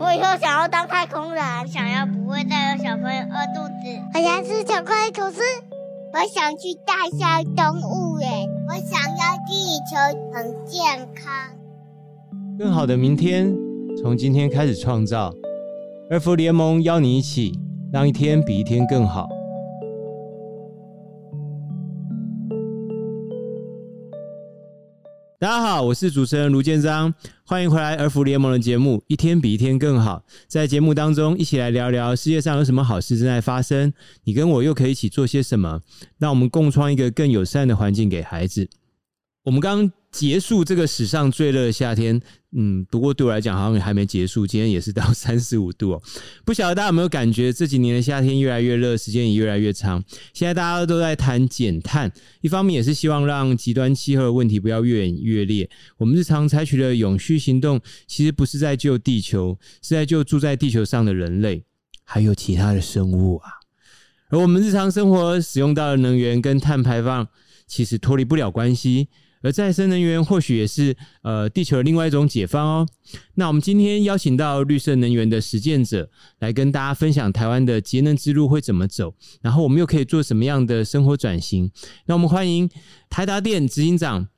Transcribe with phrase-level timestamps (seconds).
[0.00, 4.00] 我以后想要当太空人，想要不会再有小朋友饿肚子。
[4.14, 5.42] 我想吃巧克力吐司。
[6.14, 8.48] 我想去大象动物园。
[8.66, 9.94] 我想要地球
[10.32, 11.30] 很健康。
[12.58, 13.54] 更好的明天，
[14.00, 15.30] 从今天开始创造。
[16.10, 17.52] 二福联盟邀你一起，
[17.92, 19.28] 让一天比一天更好。
[25.40, 27.14] 大家好，我是主持人卢建章，
[27.46, 30.22] 欢迎回来儿福联盟的节目《一天比一天更好》。
[30.46, 33.90] 在节目当中，一起来聊聊世界上有什么好事正在发生，
[34.24, 35.80] 你跟我又可以一起做些什么，
[36.18, 38.68] 让我们共创一个更友善的环境给孩子。
[39.44, 42.20] 我们刚结束这个史上最热的夏天，
[42.52, 44.44] 嗯，不过对我来讲好像还没结束。
[44.44, 46.02] 今天也是到三十五度哦，
[46.44, 50.02] 不晓得大家有没有感觉这几年的夏天越来越热，时间也越来越长。
[50.34, 52.10] 现在大家都在谈减碳，
[52.40, 55.70] 一方面也是希望让极端气候的问题不要越演越烈。
[55.96, 61.62] 我们日常采取的永续行动，其实不是在救地球，是在救住在地球上的人类，
[62.02, 63.50] 还有其他的生物啊。
[64.28, 67.28] 而我们日常生活使用到的能源跟碳排放，
[67.68, 69.08] 其实脱离不了关系。
[69.42, 72.86] 而再生能源或许也是呃地球的另外一种解放哦。
[73.34, 76.10] 那我们今天邀请到绿色能源的实践者
[76.40, 81.70] 来跟大家分享台湾的节能之路会怎么走，然后我们又可以做什么样的生活转型。
[82.06, 82.68] 那我们欢迎
[83.08, 84.28] 台达电执行长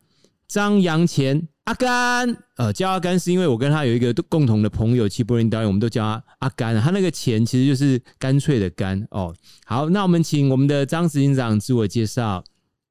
[0.47, 2.37] 张扬前阿甘。
[2.56, 6.81] 呃，叫阿甘是因为我跟他有一个共同的朋友齐柏林导演，我们都叫他阿甘。
[6.81, 9.34] 他那个前其实就是干脆的干哦。
[9.64, 12.44] 好，那我们请我们的张执行长自我介绍。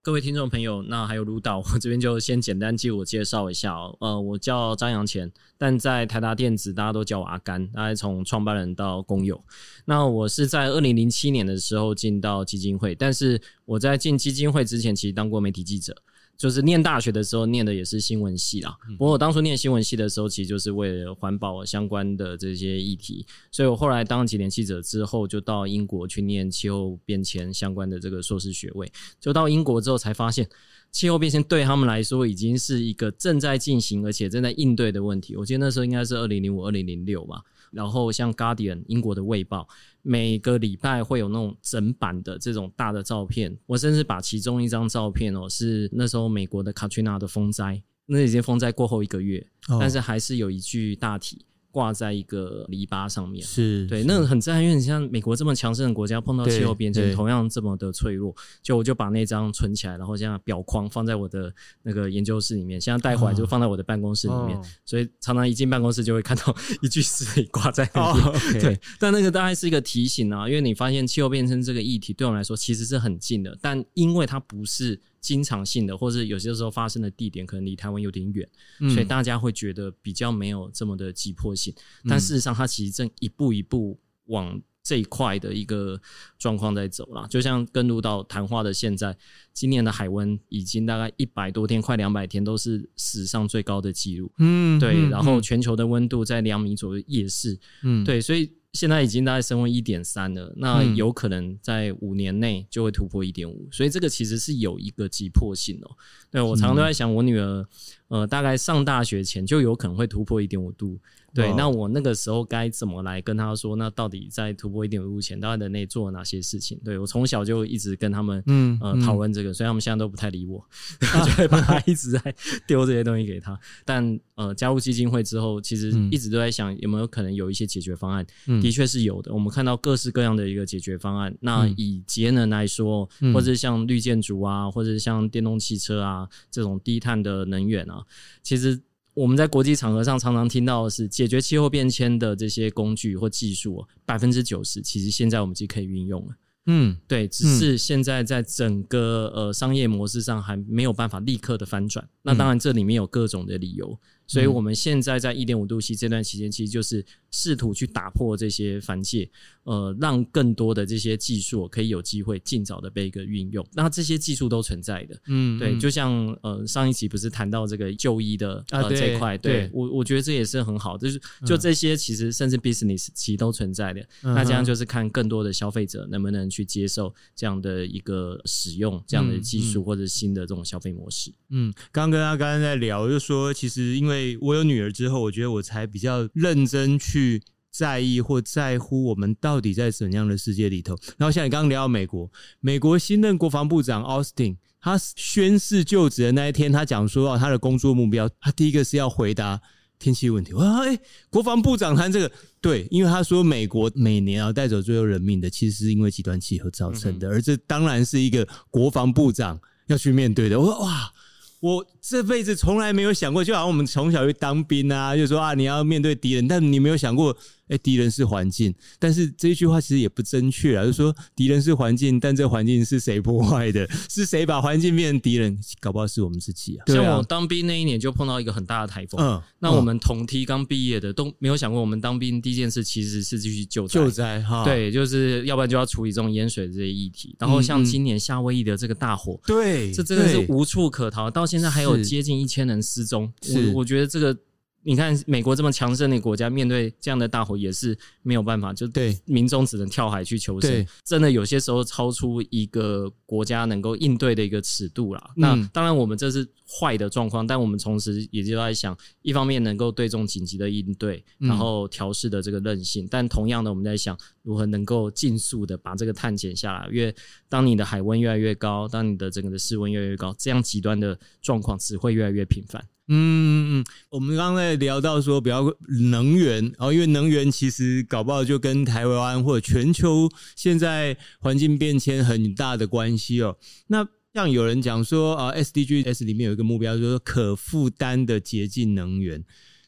[0.04, 3.96] 各位听众朋友，那还有卢导， 我这边就先简单自我介绍一下哦。
[4.00, 9.40] 呃，我叫张扬前，但在台达电子大家都叫我阿甘，大概从创办人到工友。
[9.86, 15.96] 那我是在二零零七年的时候进到基金会，但是我在进基金会之前，其实当过媒体记者。
[16.42, 28.92] 就是念大学的时候念的也是新闻系啦，不过我当初念新闻系的时候，其实就是为了环保相关的这些议题，所以我后来当了几年记者之后，就到英国去念气候变迁相关的这个硕士学位。
[29.20, 30.50] 就到英国之后才发现，
[30.92, 35.36] 气候变迁对他们来说已经是一个正在进行而且正在应对的问题。
[35.36, 37.40] 我记得那时候应该是二零零五、二零零六吧。
[37.72, 39.62] 然后像《Guardian》英国的《卫报》，
[40.02, 43.58] 每个礼拜会有那种整版的这种大的照片。
[43.66, 49.46] 我甚至把其中一张照片哦，是那时候美国的 Katrina 的风灾，那已经风灾过后一个月，
[49.80, 51.46] 但是还是有一句大体。
[51.72, 68.20] 挂在一个篱笆上面，是对，那个很震撼，因为你像美国这么强盛的国家，碰到气候变迁，同样这么的脆弱，就我就把那张存起来，然后这样表框放在我的那个研究室里面，现在带回来就放在我的办公室里面，哦、所以常常一进办公室就会看到一具尸体挂在那里。
[68.20, 75.00] 哦 okay、对，但那个大概是一个提醒啊，因为你发现气候变迁这个议题对我们来说其实是很近的，但因为它不是。
[75.22, 78.50] 经常性的，或是有些时候发生的地点可能离台湾有点远，
[78.80, 81.74] 嗯，所以大家会觉得比较没有这么的急迫性。
[82.10, 86.02] 但事实上，它其实正一步一步往这一块的一个
[86.40, 87.28] 状况在走啦。
[87.30, 89.16] 就像跟入到谈话的现在，
[89.54, 94.32] 今年的海温已经大概一百多天，快两百天都是史上最高的记录。
[94.40, 95.08] 嗯，对。
[95.10, 97.60] 然后全球的温度在两米左右，也是。
[97.84, 98.20] 嗯，对。
[98.20, 98.52] 所以。
[98.74, 105.92] 现在已经大概升温一点三了，那有可能在五年内就会突破一点五，所以这个其实是有一个急迫性哦。
[106.30, 107.68] 对，我常常都在想，我女儿
[108.12, 111.00] 呃大概上大学前就有可能会突破一点五度。
[111.34, 113.74] 对，那我那个时候该怎么来跟他说？
[113.78, 116.78] 那到底在突破一点五度前，到底人类做了哪些事情？
[116.84, 120.60] 对，我从小就一直跟他们嗯呃讨论这个，所以他们现在都不太理我，
[121.14, 122.36] 啊、就会把他一直在
[122.68, 123.58] 丢这些东西给他。
[123.86, 128.28] 但呃加入基金会之后，其实一直都在想有没有可能有一些解决方案。
[128.62, 131.34] 的确是有的，我们看到各式各样的一个解决方案。
[131.40, 138.01] 那以节能来说，或者是像绿建筑啊，或者是像电动汽车啊这种低碳的能源啊，
[138.44, 138.82] 其实。
[139.14, 146.34] 我们在国际场合上常常听到的是解决气候变迁的这些工具或技术，百分之九十其实现在我们就可以运用了。
[146.68, 152.08] 嗯，对，只是现在在整个呃商业模式上还没有办法立刻的翻转。
[152.22, 154.00] 那当然这里面有各种的理由。
[154.32, 159.30] 所以我们现在在一点五度 C 这段期间，其实就是试图去打破这些藩界，
[159.64, 163.66] 呃，让更多的这些技术可以有机会尽早的被一个运用。
[163.74, 174.02] 那这些技术都存在的，嗯，对，就像呃上一集不是谈到这个就医的呃这一块，对我我觉得这也是很好，就是就这些其实甚至 business 其实都存在的。
[174.22, 181.34] 那这样就是看更多的消费者能不能去接受这样的一个使用这样的技术或者新的这种消费模式。
[181.50, 184.21] 嗯，刚跟他刚刚在聊，就说其实因为。
[184.42, 190.96] 我有女儿之后，我觉得我才比较认真去在意或在乎我们到底在怎样的世界里头。
[191.18, 192.30] 然后像你刚刚聊到美国，
[192.60, 199.62] 美国新任国防部长 Austin，他宣誓就职的那一天，他讲说他的工作目标，他第一个是要回答
[200.00, 200.54] 天气问题。
[200.54, 210.60] 哇，哎、欸，国防部长谈这个，对，因为他说美国每年要带走最后人命的，其实是因为极端气候造成的，嗯、而这当然是一个国防部长要去面对的。
[210.60, 211.14] 我说哇。
[211.62, 217.36] 我这辈子从来没有想过，就好像我们从小去当兵啊，就说啊，你要面对敌人，但你没有想过。
[217.72, 220.84] 哎，敌人是环境，但是这一句话其实也不正确啊。
[220.84, 223.90] 就是说敌人是环境，但这环境是谁破坏的？
[224.10, 225.58] 是谁把环境变成敌人？
[225.80, 226.84] 搞不好是我们自己啊。
[226.88, 233.94] 像我当兵那一年就碰到一个很大的台风，嗯，那我们同梯刚毕业的都没有想过，我们当兵第一件事其实是继续救灾。
[233.94, 237.34] 救灾哈，对，就是要不然就要处理这种淹水的这些议题。
[237.40, 243.32] 然后像今年夏威夷的这个大火，对，这真的是无处可逃，到现在还有接近一千人失踪。
[243.54, 244.38] 我我觉得这个。
[244.84, 250.86] 你看，美国这么强盛的国家，面对这样的大火也是没有办法，就对民众只能跳海去求生。
[251.06, 255.32] 真的有些时候超出一个国家能够应对的一个尺度啦。
[255.36, 266.90] 那当然，我们这是坏的状况，但我们同时也就在想，一方面能够对这种紧急的应对，然后调试的这个韧性，但同样的，我们在想如何能够尽速的把这个碳减下来。
[266.92, 267.14] 因为
[267.48, 272.84] 当你的海温越来越高，当你的整个的室温越来越高，这样极端的状况只会越来越频繁。
[273.14, 275.66] 嗯嗯嗯，我们刚才聊到说，比较
[276.10, 283.58] 能源，然后因为能源其实搞不好就跟台湾或者全球现在环境变迁很大的关系哦。
[283.88, 289.44] 那像有人讲说啊，SDGs 里面有一个目标，就是可负担的洁净能源，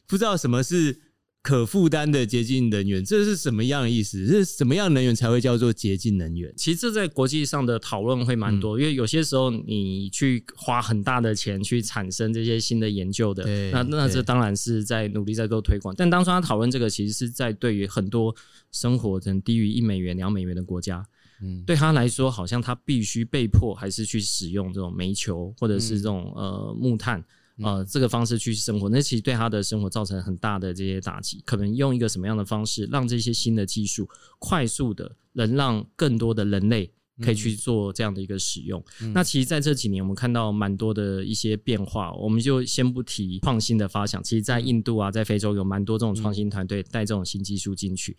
[0.06, 1.00] 不知道什么是。
[1.44, 4.26] 可负担的洁净能源，这是什么样的意思？
[4.26, 6.50] 是什么样的能源才会叫做洁净能源？
[6.56, 15.94] 其实这在国际上的讨论会蛮多，嗯、因为有些时候你去花很大的钱去产生这些新的研究的，那那这当然是在努力在做推广。
[15.94, 18.34] 但当初他讨论这个，其实是在对于很多
[18.72, 21.06] 生活可能低于一美元、两美元的国家，
[21.42, 27.22] 嗯，对他来说，好像他必须被迫还是去使用这种煤球或者是这种、嗯、呃木炭。
[27.62, 31.40] 呃，这个方式去生活，那其实对他的生活造成很大的这些打击。
[31.46, 34.08] 可能用一个什么样的方式，让这些新的技术
[34.40, 36.92] 快速的，能让更多的人类
[37.22, 38.84] 可以去做这样的一个使用。
[39.00, 42.12] 嗯、那其实在这几年，我们看到蛮多的一些变化。
[42.14, 48.16] 我们就先不提创新的发想，其实在印度啊，在非洲有蛮多这种创新团队带这种新技术进去。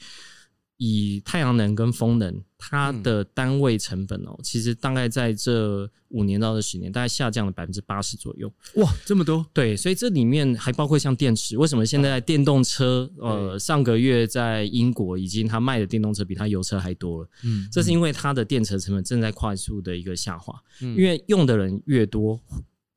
[0.78, 8.52] 以太阳能跟风能，它的单位成本哦、喔，其实大概在这五年到这十年，大概下降了百分之八十左右。
[8.76, 9.46] 哇，这么多！
[9.54, 11.58] 对，所以这里面还包括像电池。
[11.58, 13.10] 为什么现在电动车？
[13.20, 17.30] 呃，上个月在英国已经它卖的电动车比它油车还多了。
[17.46, 20.54] 嗯，这是因为它的电池成本正在快速的一个下滑。
[20.82, 22.38] 嗯，因为用的人越多，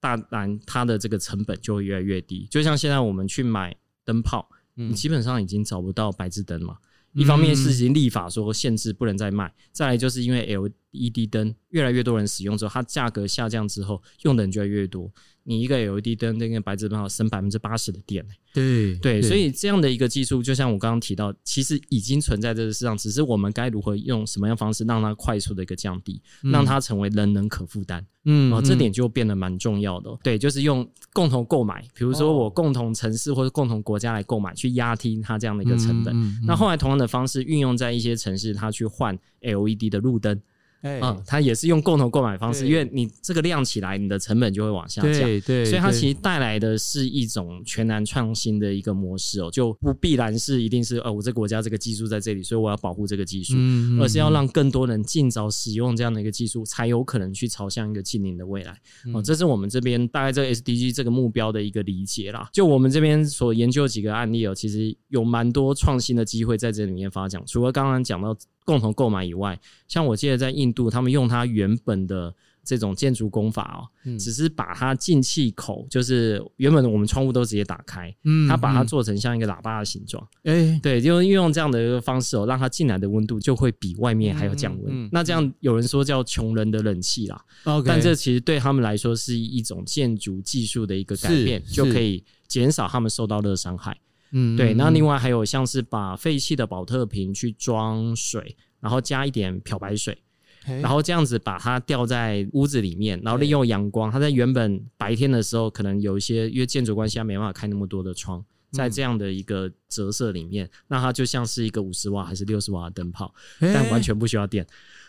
[0.01, 2.49] 当然它的这个成本就会越来越低。
[2.51, 6.77] 就像现在我们去买灯泡，你基本上已经找不到白炽灯嘛。
[7.19, 15.11] 一方面是已经立法说限制不能再卖，再来就是因为 LED 灯越来越多人使用之后，它价格下降之后，用的人就越来越多。
[15.49, 18.23] 你一个 LED 灯那个白炽灯要省百分之八十的电，
[18.53, 28.07] 对对，所以这样的一个技术，就像我刚刚提到，其实已经存在这个市场，只是我们该如何用什么样方式让它快速的一个降低，让它成为人人可负担。
[28.27, 30.15] 嗯，然后这点就变得蛮重要的。
[30.23, 36.15] 对，就是用共同购买，比如说我共同城市或者共同国家来购买，去压低它这样的一个成本。
[36.47, 40.39] 那后来同样的方式运用在一些城市，它去换 LED 的路灯。
[40.83, 45.13] 嗯，欸、它也是用共同购买方式，因为你这个量起来，你的成本就会往下降。
[45.13, 58.73] 对，对，所以它其实带来的是一种全然创新的一个模式哦，就不必然是一定是呃，我这个国家这个技术在这里，所以我要保护这个技术，嗯、而是要让更多人尽早使用这样的一个技术，才有可能去朝向一个近邻的未来。
[59.13, 62.49] 哦、嗯，这是我们这边大概这个 SDG 这个目标的一个理解啦。
[62.53, 67.43] 就我们这边所研究几个案例哦，其实有蛮多创新的机会在这里面发展。
[67.47, 68.37] 除了刚刚讲到。
[68.69, 85.09] 共同购买以外，像我记得在印度，他们用它原本的这种建筑工法哦，嗯、只是把它进气口，就是原本我们窗户都直接打开，嗯，它把它做成像一个喇叭的形状，哎、欸，对，就运用这样的一个方式哦，让它进来的温度就会比外面还要降温。
[85.11, 93.99] 那这样有人说叫穷人的冷气啦，嗯、但这其实对他们来说是一种建筑技术的一个改变，就可以减少他们受到热伤害。
[94.33, 94.75] 嗯，对。
[94.75, 100.17] 那另外还有像是把废弃的保特瓶去装水，然后加一点漂白水，
[100.65, 104.11] 然后这样子把它吊在屋子里面，然后利用阳光。
[104.11, 114.67] 它在原本白天的时候，可能有一些因为建筑关系，它没办法开那么多的窗，在这样的一个折射里面，那它就像是一个五十瓦还是六十瓦的灯泡，但完全不需要电。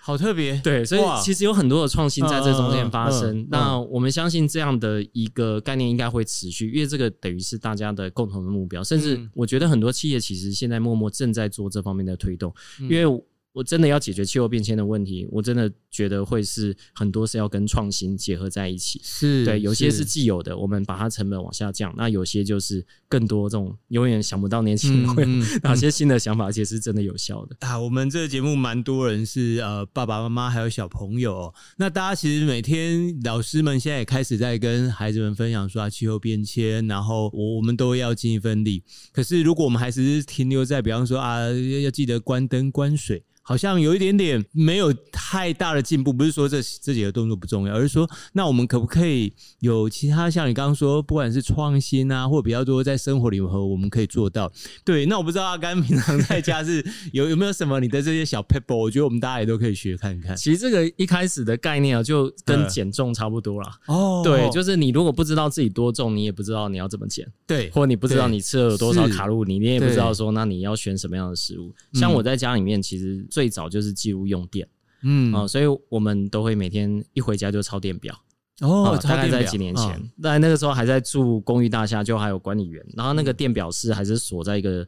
[0.10, 3.48] 好特别，对，所以其实有很多的创新在这中间发生。
[3.52, 8.84] 那我们相信这样的一个概念应该会持续，因为这个等于是大家的共同的目标。
[8.84, 13.06] 甚至我觉得很多企业其实现在默默正在做这方面的推动，因为
[13.52, 19.02] 我真的要解决气候变迁的问题，我真的觉得会是很多是要跟创新结合在一起。
[19.04, 25.30] 是对，有些是既有的，我们把它成本往下降；那有些就是更多这种永远想不到年轻人会有
[25.64, 27.78] 哪些新的想法，而且是真的有效的啊。
[27.78, 38.84] 我们这个节目蛮多人是呃爸爸妈妈还有小朋友哦，那大家其实每天老师们现在也开始在跟孩子们分享说啊，气候变迁，然后我我们都要尽一份力。
[39.12, 41.50] 可是如果我们还是停留在比方说啊，
[41.84, 43.24] 要记得关灯关水。
[43.42, 54.52] 好像有一点点没有太大的进步，不是说这这几个动作不重要，而是说，那我们可不可以有其他像你刚刚说，不管是创新啊，或比较多在生活里和我们可以做到？
[54.86, 60.38] 对，那我不知道阿甘平常在家是 有有没有什么你的这些小撇步，我觉得我们大家也都可以学看看。
[60.38, 63.80] 其实这个一开始的概念啊，就跟减重差不多啦。
[63.88, 71.74] 哦，对，就是你如果不知道自己多重，你也不知道你要怎么减，对，或你不知道你吃了有多少卡路里，你也不知道说那你要选什么样的食物。
[71.94, 73.26] 像我在家里面，其实。
[73.40, 74.68] 最早就是记录用电，
[75.02, 75.34] 嗯。
[75.34, 78.14] 啊、呃，所以我们都会每天一回家就抄电表。
[78.60, 78.98] 哦、呃。
[78.98, 84.86] 大概在几年前，在、哦、那个时候还在住公寓大厦，就还有管理员，然后那个电表室还是锁在一个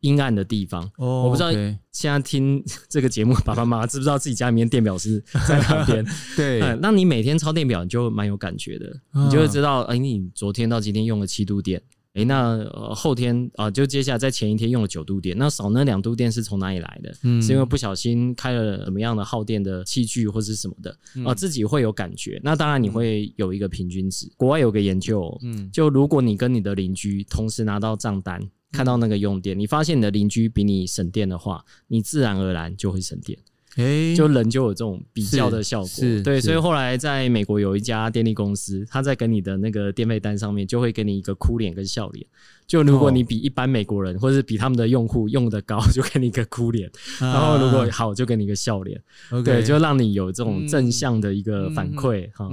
[0.00, 0.82] 阴暗的地方。
[0.96, 1.52] 哦，我不知道
[1.92, 6.04] 现在听这个节目，爸爸妈妈知不知道自己家里面电表是在哪边？
[6.36, 11.80] 对、呃，那你每天抄电表，你就蛮有感觉的，你就会知道，哎、呃，你昨天到今天用了七度电。
[12.14, 17.14] 诶、欸，那、呃、后天啊、呃，就接下来在前一天用了九度电，那少那两度电是从哪里来的？
[17.22, 21.34] 嗯，是因为不小心开了什么样的耗电的器具或是什么的啊、嗯呃？
[21.34, 22.38] 自己会有感觉。
[22.44, 24.30] 那当然你会有一个平均值。
[24.36, 33.38] 国外有个研究，嗯，就如果你跟你的邻居同时拿到账单，看到那个用电，你发现你的邻居比你省电的话，你自然而然就会省电。
[33.76, 35.88] 诶、欸，就人就有这种比较的效果，
[36.22, 42.26] 对，所以后来在美国有一家电力公司，他在跟你的那个电费单上面就会给你一个哭脸跟笑脸。
[42.72, 46.88] 就如果你比一般美国人，或者是比他们的用户用的高，就给你一个哭脸；
[47.20, 48.98] 然后如果好，就给你一个笑脸。
[49.44, 52.48] 对，就让你有这种正向的一个反馈哈。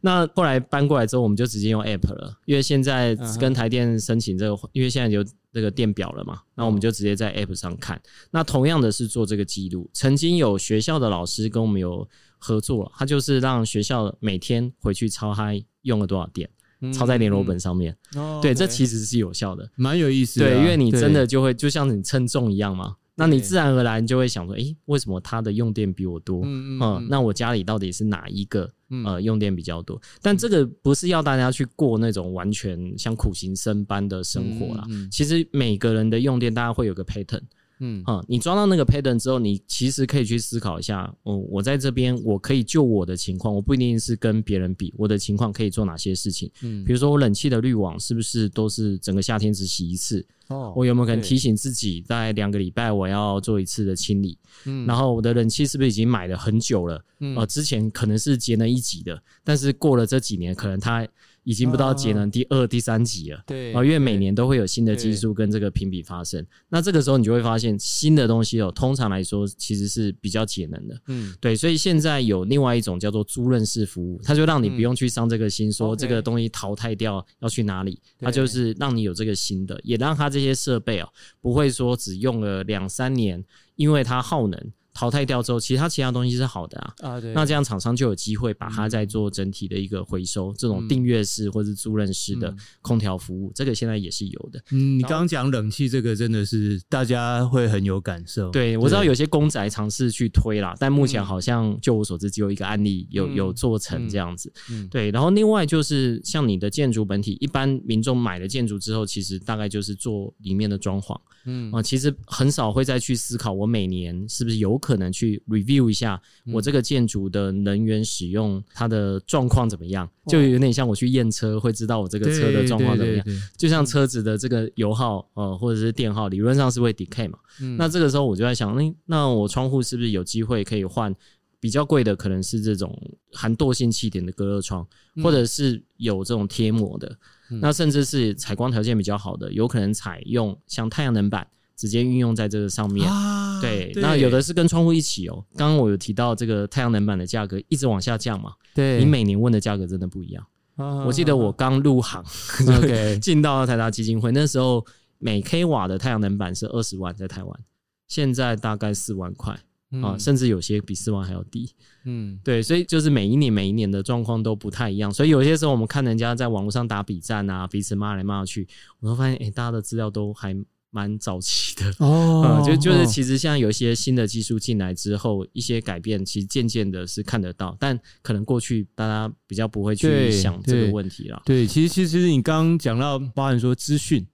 [0.00, 8.00] 那后来搬过来之后，我们就直接用 App 了，因为现在跟台电申请这个，因为现在有这个电表了嘛，那我们就直接在 App 上看。
[8.30, 16.48] 那同样的是做这个记录，曾经有学校的老师跟我们有合作，他就是让学校每天回去抄嗨用了多少电，
[16.92, 17.96] 抄在联络本上面。
[18.42, 20.50] 对，这其实是有效的，蛮有意思的。
[20.50, 22.96] 对，因为你真的就会就像你称重一样嘛。
[23.16, 26.42] 那你自然而然就会想说，诶、欸，为什么他的用电比我多？
[26.44, 28.68] 嗯嗯，嗯，那我家里到底是哪一个
[29.04, 30.00] 呃用电比较多？
[30.20, 34.84] 但这个不是要大家去过那种完全像苦行僧般的生活啦。
[35.12, 37.42] 其实每个人的用电，大家会有个 pattern。
[37.84, 46.50] 嗯啊、嗯，你抓到那个 pattern 之后，你其实可以去思考一下，哦，我在这边我可以就我的情况，我不一定是跟别人比，我的情况可以做哪些事情？
[46.62, 50.24] 嗯，比如说我冷气的滤网是不是都是整个夏天只洗一次？
[50.48, 54.38] 哦，我有没有可能提醒自己在两个礼拜我要做一次的清理？
[54.64, 57.02] 嗯，然后我的冷气是不是已经买了很久了？
[57.20, 61.06] 嗯，呃，之前可能是节能一级的，但是过了这几年，可能它。
[61.44, 81.08] 已经不到节能第二、第三级了，对，啊，因为每年都会有新的技术跟这个评比发生，那这个时候你就会发现新的东西哦，通常来说其实是比较节能的，嗯，对，所以现在有另外一种叫做租赁式服务，它就让你不用去伤这个心，说这个东西淘汰掉要去哪里，它就是让你有这个新的，也让它这些设备哦
[81.40, 83.44] 不会说只用了两三年，
[83.76, 84.72] 因为它耗能。
[84.94, 86.94] 淘汰掉之后，其他其他东西是好的啊。
[87.00, 87.32] 啊，对。
[87.34, 94.62] 那这样厂商就有机会把它再做整体的一个回收，嗯、这种订阅式或是租赁式的空调服务、嗯，这个现在也是有的。
[94.70, 98.50] 嗯，你刚刚讲冷气这个真的是大家会很有感受。
[98.50, 104.52] 对，我知道有些公宅尝试去推啦，但目前好像就我所知只有一个案例有有做成这样子。
[104.70, 105.10] 嗯，对。
[105.10, 111.18] 然后另外就是像你的建筑本体，一般民众买了建筑之后，其实大概就是做里面的装潢。
[111.46, 116.20] 嗯啊，其实很少会再去思考我每年是不是有可能去 review 一下
[116.52, 123.26] 我这个建筑的能源使用它的状况怎么样，就有点像我去验车会知道我这个车的状况怎么样，
[123.56, 127.38] 就像车子的这个油耗呃或者是电耗理论上是会 decay 嘛，
[127.78, 131.14] 那这个时候我就在想，那那我窗户是不是有机会可以换
[131.58, 132.94] 比较贵的，可能是这种
[133.32, 134.86] 含惰性气点的隔热窗，
[135.22, 137.16] 或者是有这种贴膜的。
[137.60, 143.08] 那甚至是采光条件比较好的，有可能采用像太阳能板直接运用在这个上面。
[143.08, 145.44] 啊、对，对，那有的是跟窗户一起哦。
[145.56, 148.52] 刚刚我有提到这个太阳能板的价格一直往下降嘛？
[148.74, 150.46] 对，你每年问的价格真的不一样。
[150.76, 152.24] 啊、我记得我刚入行，
[152.82, 154.84] 对，进到台达基金会那时候，
[155.18, 157.60] 每 k 瓦的太阳能板是二十万在台湾，
[158.08, 159.58] 现在大概四万块。
[160.02, 161.70] 啊，甚至有些比四万还要低，
[162.04, 168.66] 嗯，对，所以就是每一年每一年的状况都不太一样，所以有些时候我们看人家在网络上打比战啊，彼此骂来骂去，
[168.98, 170.52] 我都发现，哎、欸，大家的资料都还
[170.94, 181.42] 蛮早期的哦，嗯，就就是其实现在有一些新的技术进来之后，一些改变其实渐渐的是看得到，但可能过去大家比较不会去想这个问题了。
[181.44, 184.24] 对，其实其实你刚刚讲到，包含说资讯。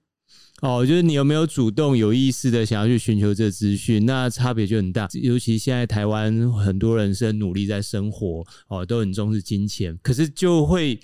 [0.61, 5.09] 哦，就是你有没有主动有意识的想要去寻求这资讯，那差别就很大。
[5.13, 10.99] 尤其现在台湾很多人是很努力在生活，哦，都很重视金钱，可是就会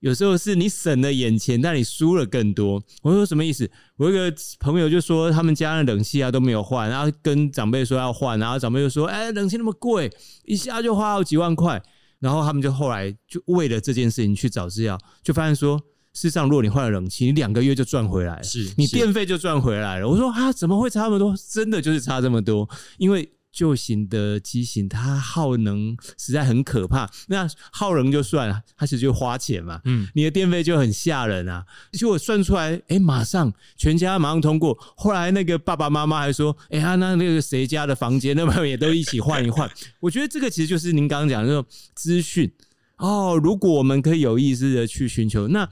[0.00, 2.82] 有时候是你省了眼前，但你输了更多。
[3.02, 3.70] 我说什么意思？
[3.96, 10.10] 我有一个朋友就说他们家的冷气啊都没有换，然后跟长辈说要换，然后长辈就说：“哎，冷气那么贵，
[10.44, 11.82] 一下就花好几万块。”
[12.20, 15.80] 然后他们就后来就为了这件事情去找资料，就发现说。
[16.12, 20.08] 事实上，如果你换了冷气，你两个月就赚回来了，是你电费就赚回来了。
[20.08, 21.34] 我说啊，怎么会差那么多？
[21.52, 27.10] 真的就是差这么多，因为旧型的机型它耗能实在很可怕。
[27.28, 29.80] 那耗能就算了，它其实就花钱嘛。
[29.86, 31.64] 嗯，你的电费就很吓人啊。
[31.92, 34.76] 结果算出来，哎、欸，马上全家马上通过。
[34.94, 39.66] 后来那个爸爸妈妈还说，哎、欸、呀，那那个谁家的房间，那么也都一起换一换。
[40.00, 42.52] 我觉得这个其实就是您刚刚讲的那种资讯
[42.98, 43.40] 哦。
[43.42, 45.66] 如果我们可以有意识的去寻求，那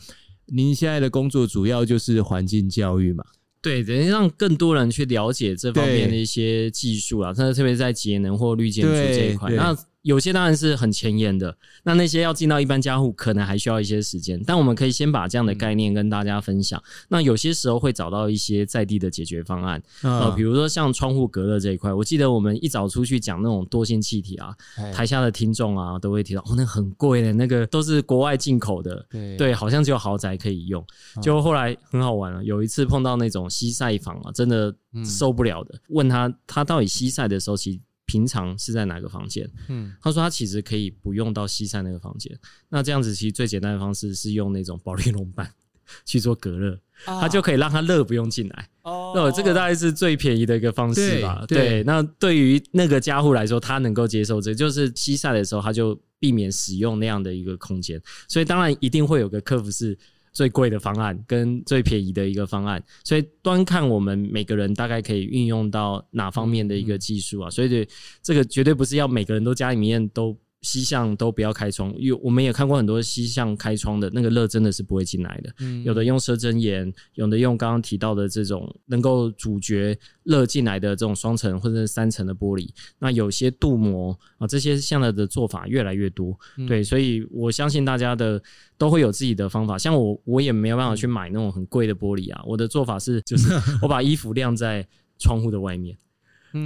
[0.47, 3.23] 您现在的工作主要就是环境教育嘛？
[3.65, 9.51] 对，等于让更多人去了解这方面的一些技术啊，特别在节能或绿建筑这一块。
[9.51, 9.75] 那
[10.05, 14.39] 有些当然是很前沿的，那那些要进到一般家户，可能还需要一些时间。
[14.47, 16.79] 但我们可以先把这样的概念跟大家分享。
[16.79, 24.55] 嗯、那有些时候会找到一些在地的解决方案，啊、呃，比如说像窗户隔热这一块，我记得我们一早出去讲那种多性气体啊，
[24.93, 30.85] 台下的听众啊都会提到，哦，那很贵的，那个都是国外进口的，对，对，好像只有豪宅可以用。
[31.23, 37.81] 就后来很好玩了，有一次碰到那种西晒房啊，真的受不了的，问他他到底西晒的时候其实。
[38.15, 39.51] 平常是在哪个房间？
[39.69, 42.33] 嗯，他说他其实可以不用到西晒那个房间。
[42.69, 45.51] 那这样子其实最简单的方式是用那种保利龙板
[46.07, 48.69] 去做隔热，它就可以让它热不用进来。
[48.83, 51.45] 哦，这个大概是最便宜的一个方式吧。
[51.49, 58.01] 对，对，那对于那个家户来说，他能够接受这个，就是西晒的时候他就避免使用那样的一个空间。
[58.29, 59.99] 所以当然一定会有个客服是。
[60.35, 67.89] 最贵的方案跟最便宜的一个方案，所以端看我们每个人大概可以运用到哪方面的一个技术啊，所以
[68.23, 70.37] 这个绝对不是要每个人都家里面都。
[70.65, 75.55] 西向都不要开窗，因为我们也看过很多西向开窗的那个热真的是不会进来的。
[75.61, 82.69] 嗯，有的用奢针眼，有的用刚刚提到的这种能够阻绝热进来的这种双层或者是三层的玻璃。
[82.99, 86.35] 那有些镀膜啊，这些现在的做法越来越多。
[86.57, 88.43] 嗯、对，所以我相信大家的
[88.79, 89.77] 都会有自己的方法。
[89.77, 92.43] 像我，我也没有办法去买那种很贵的玻璃啊。
[92.47, 94.87] 我的做法是，就是 我把衣服晾在
[95.19, 95.95] 窗户的外面。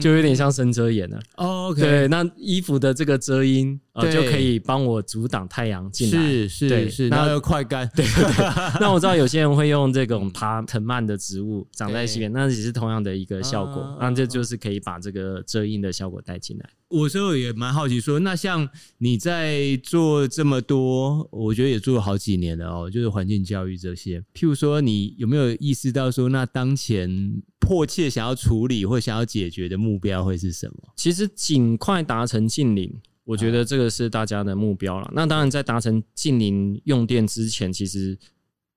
[0.03, 1.19] 就有点像深遮掩了。
[1.39, 6.23] 哦，OK，对，那衣服的这个遮阴呃，就可以帮我阻挡太阳进来。
[6.23, 7.89] 是是是，然后又快干。
[7.97, 8.47] 对对对。
[8.81, 13.97] 那我知道有些人会用这种爬藤蔓的植物长在西边，那也是同样的一个效果。
[14.01, 16.69] 那这就是可以把这个遮阴的效果带进来。
[16.89, 24.21] 我所以也蛮好奇说，那像你在做这么多，我觉得也做了好几年了哦，就是环境教育这些。
[24.33, 30.75] 譬如说，你有没有意识到说，那当前迫切想要处理或想要解决的目标会是什么？
[30.97, 32.91] 其实尽快达成净零，
[33.29, 35.05] 我觉得这个是大家的目标了。
[35.05, 38.17] 啊、那当然，在达成近零用电之前，其实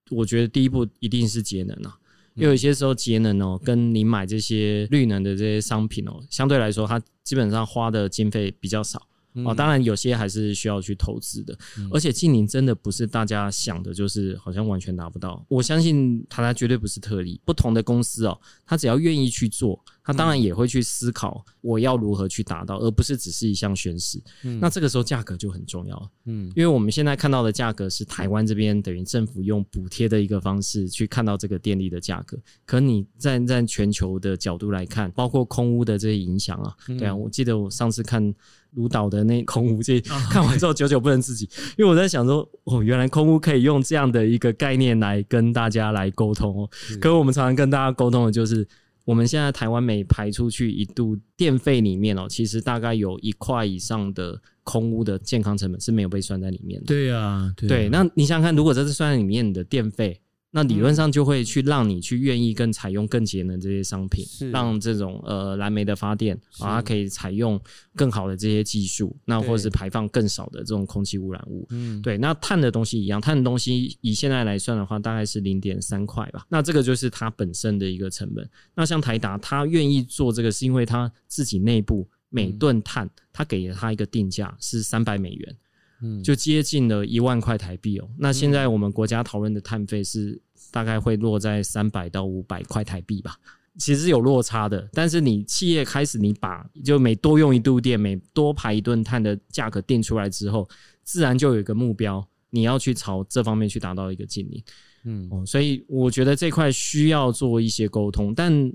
[0.10, 1.98] 我觉得第一步一定是节能啊。
[2.36, 9.02] 因为有些时候节能哦，跟你买这些绿能的这些商品哦，相对来说，它基本上花的经费比较少。
[9.46, 15.46] 哦，当然有些还是需要去投资的，嗯、而且近零真的不是大家想的，就是好像完全达不到。
[15.48, 19.82] 我相信它绝对不是特例，不同的公司哦，它只要愿意去做，
[20.12, 24.22] 它当然也会去思考我要如何去达到，而不是只是一项宣示。
[24.44, 38.34] 嗯、那这个时候价格就很重要了，嗯，因为我们现在看到的价格是台湾这边等于政府用补贴的一个方式去看到这个电力的价格，可你站在全球的角度来看，包括空屋的这些影响啊，对啊，我记得我上次看。
[38.76, 40.00] 卢岛的那空屋，这
[40.32, 41.44] 看完之后久久不能自己，
[41.78, 46.70] 因为我在想说，哦，原来空屋可以用这样的一个概念来跟大家来沟通哦。
[47.02, 48.66] 可是我们常常跟大家沟通的就是，
[49.06, 56.86] 我们现在台湾每排出去一度电费里面哦，其实大概有一块以上的空屋的健康成本是没有被算在里面的。
[56.86, 60.22] 对啊，对，那你想想看，如果这是算在里面你的电费。
[60.54, 67.60] 那理论上就会去让你去愿意更采用更节能这些商品，是让这种呃燃煤的发电啊，它可以采用
[67.96, 71.66] 更好的这些技术，那或者是排放更少的这种空气污染物。
[71.70, 72.18] 嗯，对。
[72.18, 76.46] 那碳的东西一样，碳的东西以现在来算的话，大概是零点三块吧。
[76.50, 78.48] 那这个就是它本身的一个成本。
[78.76, 85.56] 那像台达，它愿意做这个，是因为它自己内部每吨碳，它给了它一个定价是三百美元。
[86.02, 88.10] 嗯，就接近了一万块台币哦。
[88.18, 93.36] 那现在我们国家讨论的碳费是大概会落在三百到五百块台币吧。
[93.78, 94.90] 其实有落差的。
[94.92, 100.68] 但是你企业开始你把就每多用一度电，每多排一顿碳的价格定出来之后，
[101.04, 104.64] 自然就有一个目标，你要去朝这方面去达到一个净零。
[105.06, 108.36] 嗯，哦，所以我觉得这块需要做一些沟通。
[108.36, 108.72] 但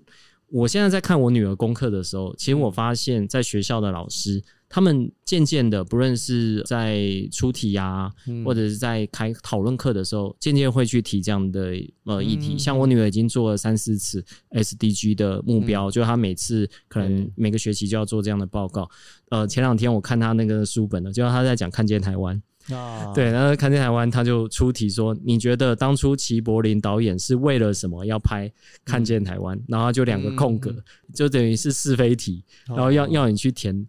[0.48, 8.10] 我现在在看我女儿功课的时候，其实我发现在学校的老师，他们渐渐的，不论是在出题啊，
[8.44, 11.74] 或者是在开讨论课的时候，渐渐会去提这样的
[12.04, 12.58] 呃议题。
[12.58, 18.88] 像我女儿已经做了三四次 SDG 的目标，就她每次可能每个学期就要做这样的报告。
[19.30, 22.40] 呃，前两天我看她那个书本呢，就她在讲看见台湾。
[22.72, 28.48] 啊，对，然后看见台湾，她就出题说：“你觉得当初齐柏林导演是为了什么要拍
[28.84, 30.74] 《看见台湾》？”然后就两个空格，
[31.14, 33.86] 就等于是是非题，然后要要你去填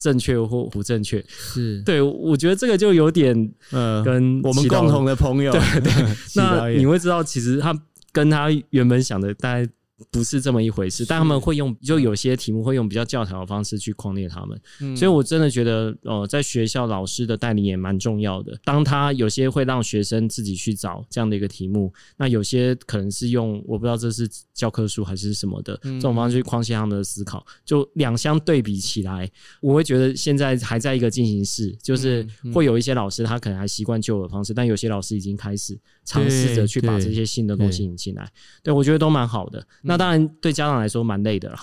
[0.00, 1.24] 正确或不正确。
[1.28, 5.92] 是对，我觉得这个就有点呃，跟我们共同的朋友，对对。
[6.34, 7.72] 那你会知道，其实他
[8.10, 9.70] 跟他原本想的大概。
[10.10, 18.58] 不是这么一回事，但他们会用，就有些题目会用比较教条的方式去框列他们，嗯、所以我真的觉得，呃，在学校老师的带领也蛮重要的。
[18.64, 38.24] 当他有些会让学生自己去找这样的一个题目，那有些可能是用我不知道这是教科书还是什么的这种方式去框限他们的思考，就两相对比起来，我会觉得现在还在一个进行式，就是会有一些老师他可能还习惯旧的方式，但有些老师已经开始尝试着去把这些新的东西引进来，
[38.62, 39.66] 对，对我觉得都蛮好的。
[39.90, 41.58] 那当然，对家长来说蛮累的了。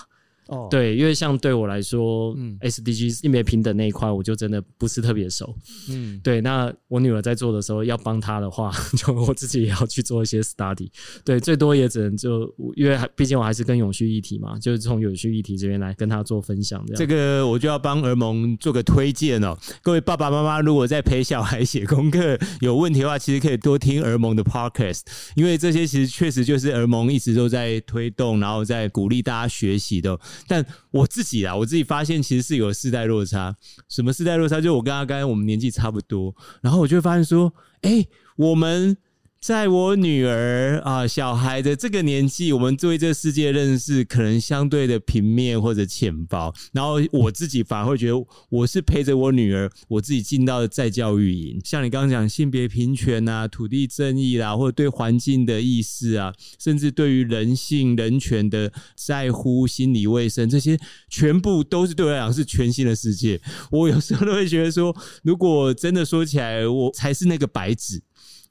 [0.48, 5.54] 哦，对，因为像对我来说，嗯，SDG 性别平等那一块，我就真的不是特别熟。
[5.90, 10.88] 嗯，对，那我女儿在做的时候，要帮她的话， 就我自己也要去做一些 study。
[11.22, 16.82] 对，最多也只能就因为毕竟我还是跟永续议题嘛，就是从永续议题这边来跟她做分享。
[16.86, 19.54] 这样，这个我就要帮儿盟做个推荐哦。
[19.82, 25.02] 各位爸爸妈妈，如果在陪小孩写功课有问题的话，其实可以多听儿盟的 podcast，
[25.36, 30.18] 因为这些其实确实就是儿盟一直都在推动，然后在鼓励大家学习的。
[30.46, 33.56] 但我自己啊，我自己发现其实是有世代落差。
[33.88, 34.60] 什么世代落差？
[34.60, 38.96] 就我跟阿甘，我们年纪差不多，然后我就会发现说，哎、我们。
[39.40, 63.40] 在我女儿啊小孩的这个年纪，我们对这世界认识可能相对的平面或者浅薄，然后我自己反而会觉得，我是陪着我女儿，我自己进到再教育营，像你刚刚讲性别平权啊、土地正义啦，或者对环境的意识啊，甚至对于人性人权的在乎、心理卫生这些，全部都是对我来讲是全新的世界。
[63.70, 68.02] 我有时候都会觉得说，如果真的说起来，我才是那个白纸。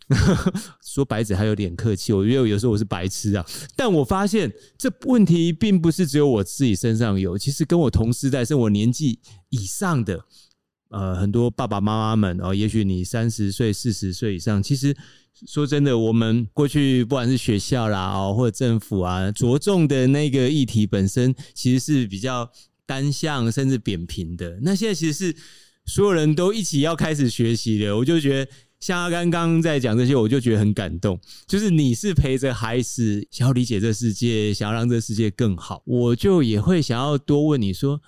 [0.81, 3.45] 说白纸还有点客气，我觉得有时候我是白痴啊。
[3.75, 10.23] 但我发现这问题并不是只有我自己身上有，其实跟我同时代，是我年纪以上的，
[10.91, 14.95] 呃，很多爸爸妈妈们哦，也许你三十岁、四十岁以上，其实
[15.45, 22.49] 说真的，我们过去不管是学校啦哦，或者政府啊，着重的那个议题本身，其实是比较
[22.85, 24.57] 单向甚至扁平的。
[24.61, 25.35] 那现在其实是
[25.85, 28.51] 所有人都一起要开始学习的，我就觉得。
[28.79, 31.19] 像阿刚刚在讲这些，我就觉得很感动。
[31.47, 37.99] 就是你是陪着孩子，想要理解这世界，想要让这世界更好，我就也会想要多问你说，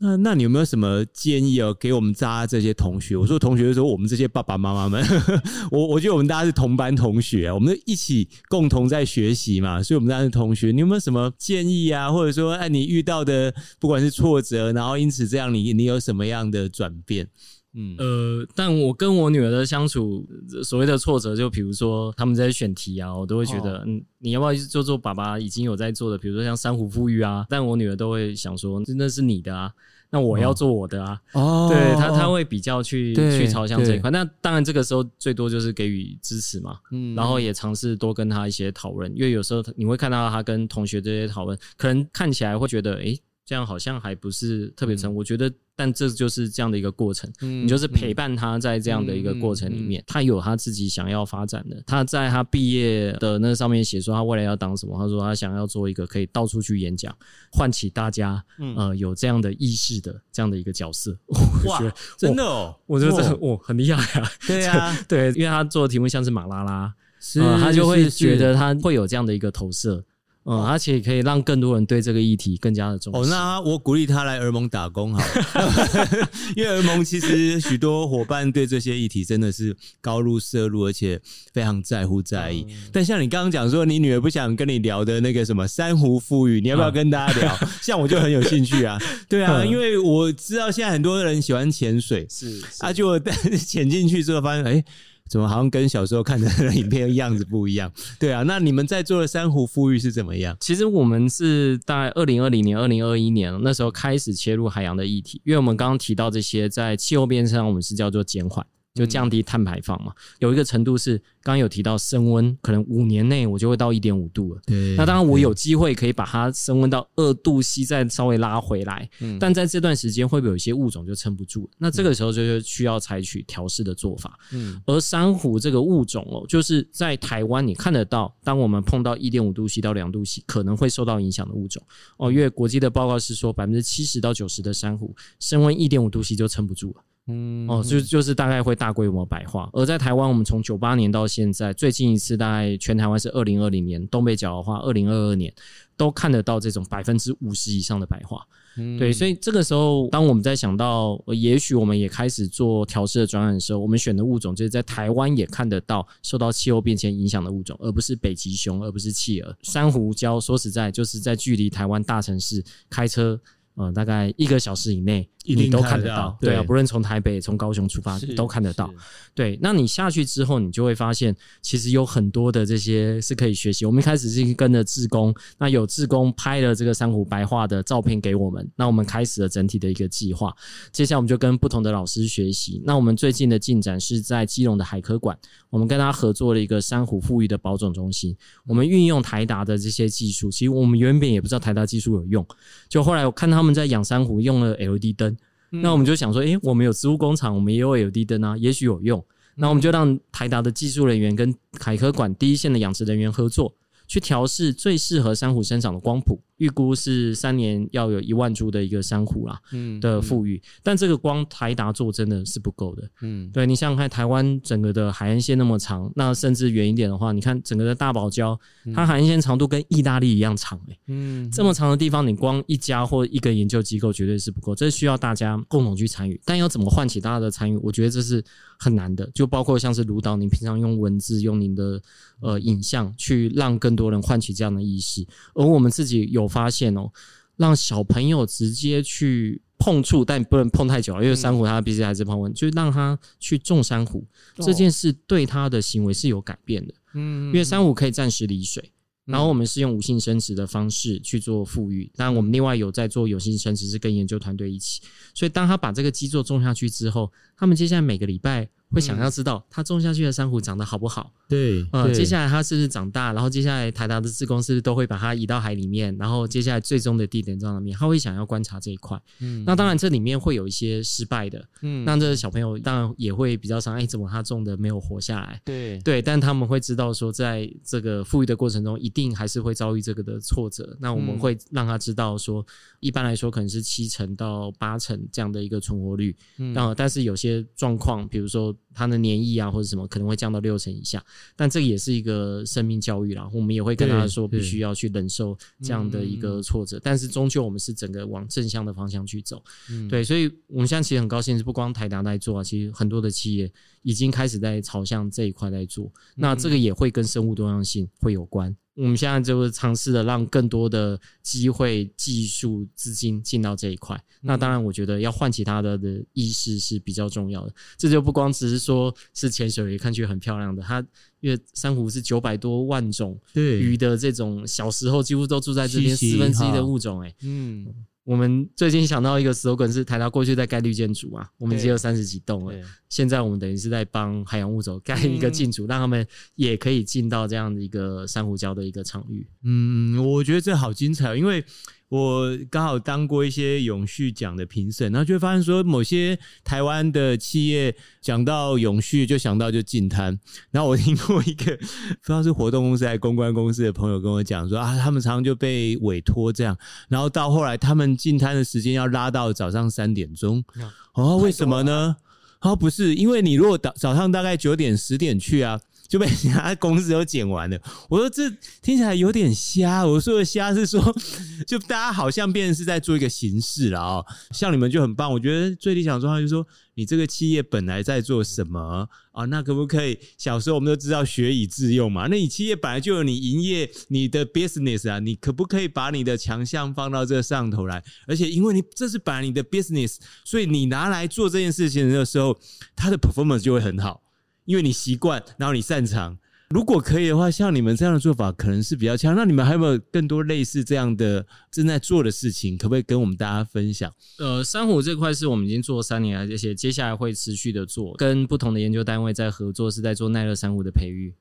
[0.00, 3.16] 那那你有没有什么建议哦，给我们家这些同学？
[3.16, 5.04] 我说同学的时候，我们这些爸爸妈妈们，
[5.72, 10.70] 我我觉得我们大家是同班同学，我们一起共同在学习嘛，所以我们大家是同学。
[10.70, 12.10] 你有没有什么建议啊？
[12.10, 17.28] 或者说，哎，你遇到的不管是挫折，然后因此这样你，你你有什么样的转变？
[17.74, 20.26] 嗯，呃，但我跟我女儿的相处，
[20.64, 29.70] 所谓的挫折，就比如说他们在选题啊，我都会觉得，嗯，你要不要做做爸爸已经有在做的，比如说像珊瑚富裕啊，但我女儿都会想说，真的是你的啊，
[30.10, 34.10] 那我要做我的啊，哦，对她，她会比较去去朝向这一块。
[34.10, 45.50] 那当然这个时候最多就是给予支持嘛，嗯，然后也尝试多跟她一些讨论，因为有时候你会看到她跟同学这些讨论，可能看起来会觉得，诶，这样好像还不是特别成，我觉得。
[45.80, 51.80] 但这就是这样的一个过程，嗯，你就是陪伴他在这样的一个过程里面，他有他自己想要发展的。
[51.86, 57.16] 他在他毕业的那上面写说他未来要当什么，他说他想要做一个可以到处去演讲，
[57.52, 58.44] 唤起大家，
[58.76, 61.16] 呃，有这样的意识的这样的一个角色。
[61.66, 61.80] 哇，
[62.16, 64.28] 真的哦，我觉得这个哦很厉害啊。
[64.48, 70.04] 对啊， 对，因为他做的题目像是马拉拉，是，呃，他就会觉得他会有这样的一个投射。
[70.44, 73.20] 嗯，而且可以让更多人对这个议题更加的重视。
[73.20, 81.20] 哦，那我鼓励他来儿盟打工好了， 因为儿盟其实许多伙伴对这些议题真的是高入涉入，而且
[81.52, 82.64] 非常在乎在意。
[82.68, 87.58] 嗯、但像你刚刚讲说，你女儿不想跟你聊的那个什么珊瑚富裕，你要不要跟大家聊？
[87.60, 88.98] 嗯、 像我就很有兴趣啊，
[89.28, 93.18] 对啊，因为我知道现在很多人喜欢潜水，是，是啊，就
[93.58, 94.84] 潜进去之后发现，哎、欸。
[95.28, 97.90] 怎么好像跟小时候看的影片样子不一样？
[98.18, 100.56] 对啊，那你们在做的珊瑚富裕是怎么样？
[100.60, 108.66] 其实我们是大概二零二零年、二零二一年那时候开始切入海洋的议题，因为我们刚刚提到这些在气候变迁上，我们是叫做减缓。
[108.94, 114.60] 就降低碳排放嘛，有一个程度是刚刚有提到升温，可能五年内我就会到一点五度了。
[114.66, 119.08] 对，那当然我有机会可以把它升温到二度 C，再稍微拉回来。
[119.20, 121.70] 嗯，但在这段时间会不会有一些物种就撑不住？
[121.78, 124.36] 那这个时候就是需要采取调试的做法。
[124.52, 131.80] 嗯，而珊瑚这个物种哦，就是在台湾你看得到，当我们碰到一点五度 C 到两度 C 可能会受到影响的物种
[132.16, 137.02] 哦，因为国际的报告是说百分之七十到九十的珊瑚升温一点五度 C 就撑不住了。
[137.28, 145.52] 嗯，哦，就就是大概会大规模白化，而在台湾，我们从九八年到现在，最近一次大概全台湾是二零二零年，东北角的话，二零二二年
[145.96, 148.46] 都看得到这种百分之五十以上的白化。
[148.78, 159.54] 嗯，对，所以这个时候，当我们在想到，也许我们也开始做调试的专案的时候，我们选的物种就是在台湾也看得到受到气候变迁影响的物种，而不是北极熊，而不是企鹅。
[159.62, 163.38] 珊瑚礁，说实在，就是在距离台湾大城市开车。
[163.74, 166.36] 呃，大概一个小时以内，你都看得到。
[166.40, 168.90] 对啊，不论从台北、从高雄出发，都看得到。
[169.34, 173.84] 对，那你下去之后，你就会发现，其实有很多的这些是可以学习。
[173.84, 180.54] 我们一开始是跟着志工，那有志工拍了这个珊瑚白化的照片给我们，那我们开始了整体的一个计划。
[180.92, 182.80] 接下来我们就跟不同的老师学习。
[182.84, 185.36] 那我们最近的进展是在基隆的海科馆，
[185.68, 188.36] 我们跟他合作了一个珊瑚复育的保种中心。
[188.64, 192.46] 我们运用台达的这些技术，其实我们原本也不知道台达技术有用，
[192.88, 193.48] 就后来我看。
[193.48, 195.34] 他们在养珊瑚用了 LED 灯，
[195.70, 199.24] 那我们就想说，诶，我们有植物工厂，我们也有 LED 灯啊，也许有用。
[199.56, 203.74] 那我们就让台达的技术人员跟海科馆第一线的养殖人员合作，
[204.06, 206.40] 去调试最适合珊瑚生长的光谱。
[206.58, 218.58] 预估是三年要有一万株的一个珊瑚啦，嗯，的复育，但这个光台达做真的是不够的，嗯，对，你想想看，台湾整个的海岸线那么长，那甚至远一点的话，你看整个的大堡礁，
[218.92, 228.42] 它海岸线长度跟意大利一样长，欸，嗯，这么长的地方，你光一家或一个研究机构绝对是不够，这需要大家共同去参与，但要怎么唤起大家的参与，我觉得这是
[228.80, 232.02] 很难的，就包括像是卢导，你平常用文字、用您的
[232.40, 236.47] 呃影像去让更多人唤起这样的意识，而我们自己有。
[236.48, 237.10] 发现哦，
[237.56, 246.94] 让小朋友直接去碰触，但不能碰太久，因为珊瑚它毕竟还是碰温，就让他去种珊瑚，这件事对他的行为是有改变的。
[247.14, 248.92] 嗯，因为珊瑚可以暂时离水，
[249.24, 255.00] 然后我们是用无性生殖的方式去做富裕，当然我们另外有在做有性生殖，是跟研究团队一起。
[255.34, 258.68] 所以当他把这个基座种下去之后，他们接下来每个礼拜。
[258.94, 261.32] 会想要知道它种下去的珊瑚长得好不好？
[261.48, 263.32] 对，呃，接下来它是不是长大？
[263.32, 267.92] 然后接下来台达的志工是都会把它移到海里面，然后接下来最终的地点在哪里？
[267.92, 269.20] 他会想要观察这一块。
[269.40, 271.62] 嗯，那当然这里面会有一些失败的。
[271.82, 273.94] 嗯，那这个小朋友当然也会比较伤。
[273.94, 275.60] 哎，怎么他种的没有活下来？
[275.64, 280.96] 对对，但他们会知道说，在这个富裕的过程中，一定还是会遭遇这个的挫折。
[281.00, 282.64] 那我们会让他知道说，
[283.00, 286.34] 一般来说可能是七成到八成这样的一个存活率。
[286.56, 288.74] 嗯，然后但是有些状况，比如说。
[288.94, 293.48] 它的粘液啊，或者什么可能会降到六成以下，但这个也是一个生命教育啦。
[293.52, 299.62] 我们也会跟他说，必须要去忍受这样的一个挫折，但是终究我们是整个往正向的方向去走。
[299.90, 303.70] 嗯、对，所以我们现在其实很高兴，是不光台达在做啊，其实很多的企业
[304.02, 306.12] 已经开始在朝向这一块在做。
[306.36, 308.76] 那这个也会跟生物多样性会有关。
[308.98, 314.20] 我们现在就是尝试的让更多的机会、技术、资金进到这一块。
[314.40, 317.72] 那当然，我觉得要唤起他的的意识是比较重要的。
[317.96, 321.00] 这就不光只是说是潜水鱼看去很漂亮的，它
[321.38, 327.86] 因为珊瑚是九百多万种鱼的这种小时候几乎都住在这边四分之一的物种，哎，嗯。
[328.28, 332.74] 我们最近想到一个 slogan 是台达过去在盖绿建筑嘛，我们已经有三十几栋了。
[333.08, 339.48] 现在我们等于是在帮海洋物种盖一个进驻，让他们也可以进到这样的一个珊瑚礁的一个场域。
[339.64, 341.64] 嗯，我觉得这好精彩，因为。
[342.08, 350.38] 我刚好当过一些永续奖的评审，然后就会发现说，某些台湾的企业讲到永续，就想到就净滩。
[350.70, 356.74] 然后我听过一个不知道是活动公司还是公关公司的朋友跟我讲说啊，他们常常就被委托这样，
[357.08, 360.64] 然后到后来他们进摊的时间要拉到早上三点钟。
[361.12, 362.16] 哦，为什么呢？
[362.60, 365.78] 哦，不是，因为你如果早早上大概九点十点去啊。
[366.08, 367.78] 就被其他公司都剪完了。
[368.08, 368.48] 我说这
[368.80, 370.06] 听起来有点瞎。
[370.06, 371.14] 我说的瞎是说，
[371.66, 374.26] 就大家好像变成是在做一个形式了哦。
[374.52, 379.44] 像你们就很棒，我觉得最理想状态就是说，你这个企业本来在做什么啊？
[379.44, 380.18] 那可不可以？
[380.38, 382.26] 小时候我们都知道学以致用嘛。
[382.30, 388.02] 那你企业本来就有你营业你的 business 啊，你可不可以把你的强项放到这上头来？
[388.26, 392.58] 而且因为你这是本来你的 business，所以你拿来做这件事情的时候，
[392.96, 394.22] 它的 performance 就会很好。
[394.68, 396.36] 因为你习惯，然后你擅长。
[396.68, 399.34] 如果可以的话，像你们这样的做法可能是比较强。
[399.34, 402.76] 那你们还有没有更多类似这样的正在做的事情？
[402.76, 404.14] 可不可以跟我们大家分享？
[404.38, 411.34] 呃，珊瑚这块是我们已经做了三年了，而且接下来会持续的做，跟不同的研究单位在合作，是在做耐热珊瑚的培育。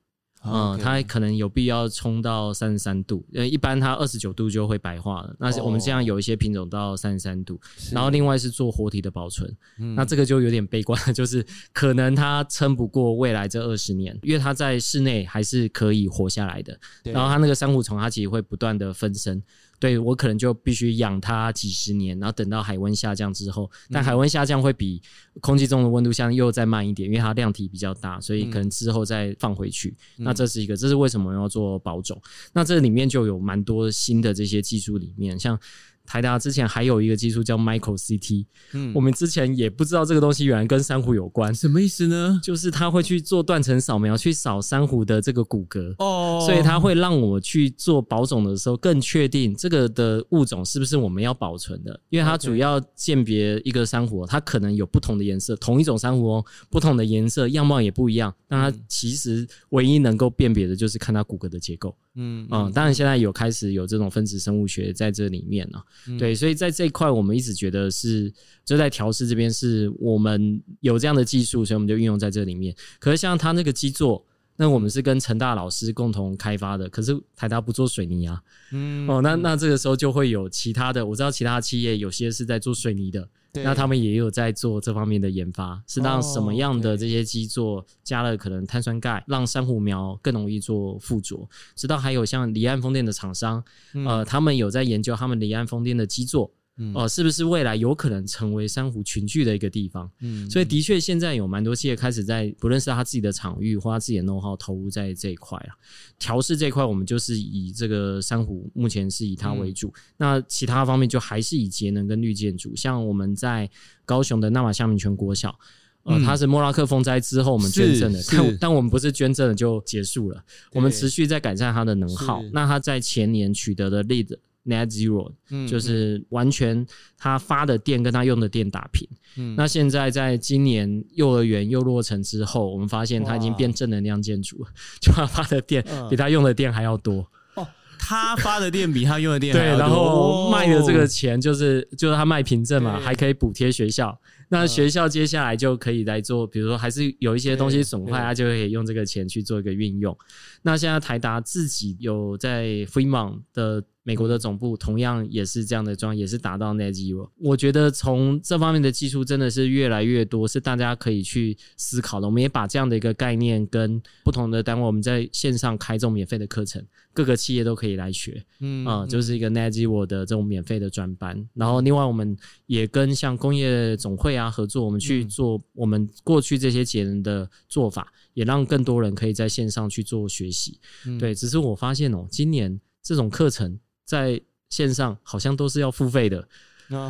[0.52, 5.36] 嗯，它可能有必要冲到三十三度，呃，一般它二十九度就会白化了。
[5.40, 7.60] 那是我们这样有一些品种到三十三度，
[7.92, 9.56] 然后另外是做活体的保存。
[9.96, 16.78] 那这个就有点悲观了，就是可能它撑不过未来这二十年，因为它在室内还是可以活下来的。
[17.04, 19.42] 然后它那个珊瑚虫，它其实会不断的分身。
[19.80, 25.02] 对，我可能就必须养它几十年，然后等到海温下降之后，但海温下降会比
[25.42, 29.96] 空气中的温度下降又再慢一点，因为它量体比较大，所以可能之后再放回去。
[30.18, 32.22] 嗯、那这是一个，这是为什么要做保种？
[32.54, 35.60] 那这里面就有蛮多新的这些技术里面，像。
[36.08, 42.40] 台达之前还有一个技术叫 Micro CT，嗯，我们之前也不知道这个东西原来跟珊瑚有关，什么意思呢？
[42.42, 61.94] 就是它会去做断层扫描，去扫珊瑚的这个骨骼，哦，所以它会让我去做保种的时候更确定这个的物种是不是我们要保存的，因为它主要鉴别一个珊瑚，它可能有不同的颜色，同一种珊瑚哦，不同的颜色样貌也不一样，但它其实唯一能够辨别的就是看它骨骼的结构。
[62.18, 68.34] 嗯嗯，当然现在有开始有这种分子生物学在这里面了，嗯、对，所以在这一块我们一直觉得是
[68.66, 72.76] 就在调试这边是我们有这样的技术，所以我们就运用在这里面。
[73.00, 74.26] 可是像他那个基座，
[74.56, 83.30] 那我们是跟成大老师共同开发的，可是台大不做水泥啊，嗯哦，那那这个时候就会有其他的，我知道其他企业有些是在做水泥的。
[83.64, 91.48] 那他们也有在做这方面的研发，是让什么样的这些基座加了可能碳酸钙，让珊瑚苗更容易做附着。
[91.76, 93.64] 直到还有像离岸风电的厂商，
[94.06, 96.52] 呃，他们有在研究他们离岸风电的基座。
[96.94, 100.10] 哦、呃，是不是未来有可能成为珊瑚群聚的一个地方？
[100.20, 105.74] 嗯，所以的确现在有蛮多企业开始在，不论是他自己的场域或他自己的 know how 投入在这一块啊。
[106.20, 109.88] 调试这一块，我们就是以这个珊瑚，目前是以它为主。
[109.88, 112.76] 嗯、那其他方面就还是以节能跟绿建筑。
[112.76, 113.68] 像我们在
[114.06, 115.58] 高雄的纳瓦夏民权国小，
[116.04, 122.44] 呃，它是莫拉克风灾之后我们捐赠的，但但我们不是捐赠了就结束了，我们持续在改善它的能耗。
[122.54, 124.38] 那它在前年取得的 LEED。
[124.68, 125.32] Net Zero，
[125.68, 126.86] 就是完全
[127.18, 129.08] 他发的电跟他用的电打平。
[129.38, 137.26] 嗯，那现在在今年幼儿园又落成之后，我们发现它已经变正能量建筑了， 就他发的电比他用的电还要多。
[137.54, 137.66] 哦，
[137.98, 139.78] 他发的电比他用的电还要多。
[139.78, 144.20] 对，然后卖的这个钱就是就是他卖凭证嘛，还可以补贴学校。
[144.50, 150.18] 那学校接下来就可以来做，比如说还是有一些东西损坏，他就可以用这个钱去做一个运用。
[150.62, 153.84] 那现在台达自己有在 Fremont 的。
[154.08, 157.30] 美国的总部同样也是这样的状况，也是达到 Net Zero。
[157.40, 162.26] 我觉得从这方面的技术真的是越来越多，是大家可以去思考的。
[162.26, 168.42] 我们也把这样的一个概念跟不同的单位，我们在线上开这种免费的课程，各个企业都可以来学。
[168.62, 171.46] 嗯啊、呃，就是一个 Net Zero 的这种免费的专班。
[171.54, 172.34] 然后另外我们
[172.66, 180.80] 也跟像工业总会啊合作，我们去做我们过去这些节能的做法，也让更多人可以在线上去做学习。
[181.20, 183.78] 对，只是我发现哦，今年这种课程。
[184.08, 186.48] 在线上好像都是要付费的，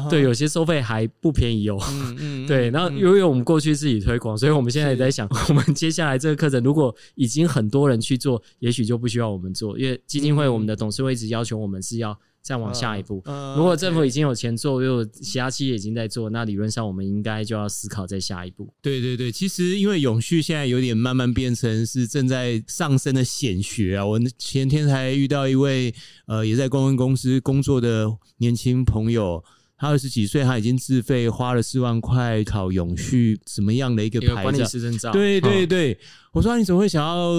[0.09, 1.77] 对，有些收费还不便宜哦。
[2.47, 12.19] 对，然后因为我们过去自己推广，所以我们现在也在想，我们接下来这个课程如果已经很多人去做，也许就不需要我们做，因为基金会我们的董事会一直要求我们是要。
[12.47, 13.21] 再往下一步，
[13.57, 18.73] 如果政府已经有钱做，又有其他企业已经在做，那理论上我们应该就要思考再下一步。
[18.81, 24.05] 对对对，其实因为永续现在有点慢慢变成是正在上升的显学啊。
[24.05, 25.93] 我前天才遇到一位
[26.25, 29.43] 呃也在公关公司工作的年轻朋友，
[29.77, 34.41] 他二十几岁，他已经自费花了四万块考永续什么样的一个牌照？
[34.43, 35.11] 管理师证照。
[35.11, 35.99] 对对对，
[36.31, 37.33] 我说你怎么会想要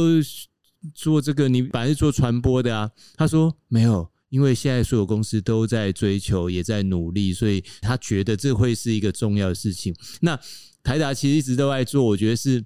[0.95, 1.49] 做这个？
[1.49, 2.91] 你本来是做传播的啊？
[3.17, 4.07] 他说没有。
[4.29, 9.95] 因为现在所有公司都在追求，也在努力，所以他觉得这会是一个重要的事情。
[10.21, 10.39] 那
[10.83, 12.63] 台达其实一直都在做，我觉得是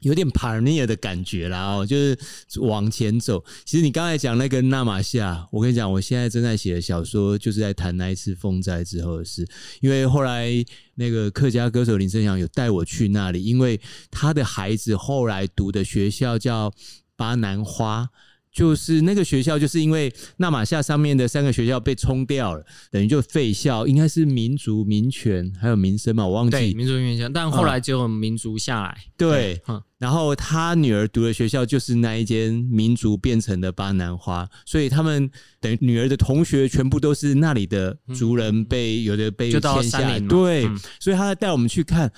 [0.00, 2.16] 有点 pioneer 的感觉啦哦，就是
[2.60, 3.44] 往前走。
[3.64, 9.46] 其实你刚才讲那个纳玛夏，我跟你讲，我现在正在写的小说就是在谈那一次风灾之后的事。
[9.80, 10.52] 因为后来
[10.94, 16.72] 那个客家歌手林生祥有带我去那里，因为他的孩子后来读的学校叫
[17.16, 18.08] 巴南花。
[18.56, 35.30] 就是那个学校，就是因为纳玛夏上面的三个学校被冲掉了，等于就废校，应该是民族民权还有民生嘛，我忘记民族民权，但后来就民族下来，嗯、对，嗯、然后他女儿读的学校就是那一间民族变成的巴南花，所以他们
[35.60, 42.10] 等于女儿的同学全部都是那里的族人被，被、嗯、有的被迁下来，对，嗯、所以他带我们去看。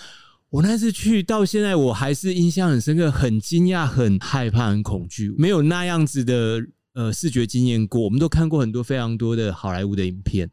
[0.51, 8.01] 我那次去到现在，我还是印象很深刻，很惊讶、很害怕、很恐惧，没有那样子的呃视觉经验过。
[8.01, 10.51] 我们都看过很多非常多的好莱坞的影片，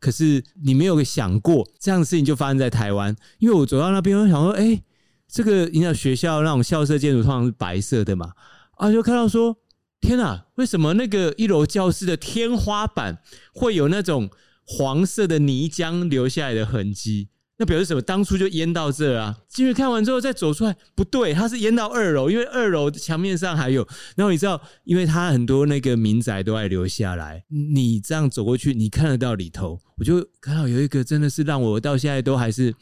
[0.00, 3.14] 可是你没有想过这样的事情就发生在台湾。
[3.38, 4.82] 因为我走到那边，我想说，哎、
[5.28, 8.32] 这个你知道学校那种校舍建筑通常是白色的嘛，
[8.78, 9.56] 啊，就看到说，
[10.00, 13.18] 天哪，为什么那个一楼教室的天花板
[13.54, 14.28] 会有那种
[14.64, 17.28] 黄色的泥浆留下来的痕迹？
[17.58, 18.02] 那表示什么？
[18.02, 19.34] 当初就淹到这啊！
[19.48, 23.86] 进去看完之后再走出来，不对，它是淹到二楼，因为二楼墙面上还有。
[24.14, 29.80] 然后你知道，因为它很多那个民宅都还留下来，你这样走过去，你看得到里头。
[29.96, 32.74] 我就看到有一个真的是让我到现在都还是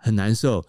[0.00, 0.64] 很难受。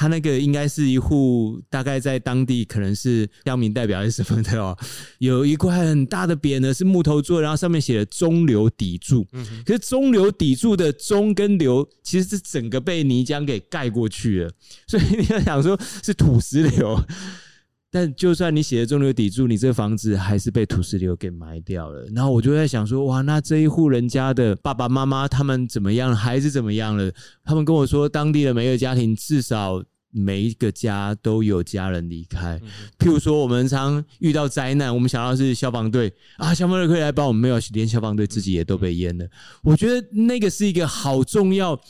[0.00, 4.74] 他那个应该是一户，大概在当地可能是乡民代表还是什么的哦。
[5.20, 9.26] 有一块很大的匾呢，是木头做，然后上面写了“中流砥柱”。
[9.36, 14.50] 嗯，可是“中流砥柱”的“中”跟“流”其实是整个被泥浆给盖过去了，
[14.88, 16.98] 所以你要想说是土石流。
[17.92, 22.06] 但就算你写了“中流砥柱”，你这个房子还是被土石流给埋掉了。
[22.14, 26.16] 然后我就在想说，哇，那这一户人家的爸爸妈妈他们怎么样了？
[26.16, 27.12] 孩子怎么样了？
[27.44, 29.84] 他们跟我说，当地的每个家庭至少。
[30.12, 32.60] 每一个家都有家人离开，
[32.98, 39.26] 譬如说我们常遇到灾难，我们想到是消防队啊，消防队可以来帮我们，没有，连消防队自己也都被淹了。
[39.62, 41.80] 我觉得那个是一个好重要，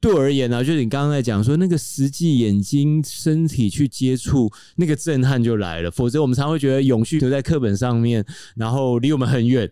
[0.00, 5.90] 对我而言呢、啊，就是你刚刚在讲说那个实际眼睛、身体去接触，那个震撼就来了。
[5.90, 9.68] 否则我们常会觉得永续留在课本上面，然后离我们很远。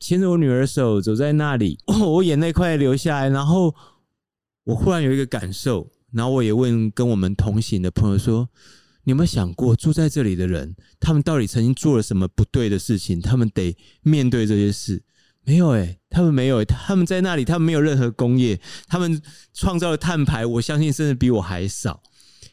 [0.00, 3.72] 牵着我女儿手走在那里， 我眼泪快流下来，然后
[4.64, 5.88] 我忽然有一个感受。
[6.16, 8.48] 然后我也问跟我们同行的朋友说
[9.04, 13.20] ：“你有没有想过住在这里的人，他们到底曾经做了什么不对的事情？
[13.20, 15.02] 他们得面对这些事？
[15.44, 18.58] 没有诶，他们没有，他们在那里，他们没有任何工业，
[18.88, 19.20] 他们
[19.52, 22.02] 创造的碳排，我相信甚至比我还少。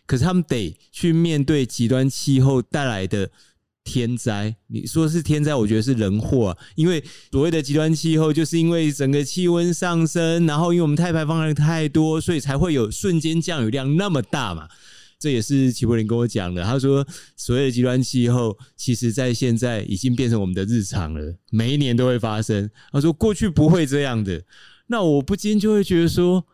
[0.05, 3.31] 可是他们得去面对极端气候带来的。”
[3.83, 6.57] 天灾，你说是天灾，我觉得是人祸啊。
[6.75, 14.67] 因为所谓的极端气候，就是因为整个气温上升，然后因为我们碳排放量太多，所以才会有瞬间降雨量那么大嘛。
[15.19, 16.63] 这也是齐柏林跟我讲的。
[16.63, 17.05] 他说，
[17.35, 22.69] 所谓的极端气候，其实在现在已经变成我们的日常了，每一年都会发生。
[22.91, 24.43] 他说，过去不会这样的。
[24.87, 26.45] 那我不禁就会觉得说。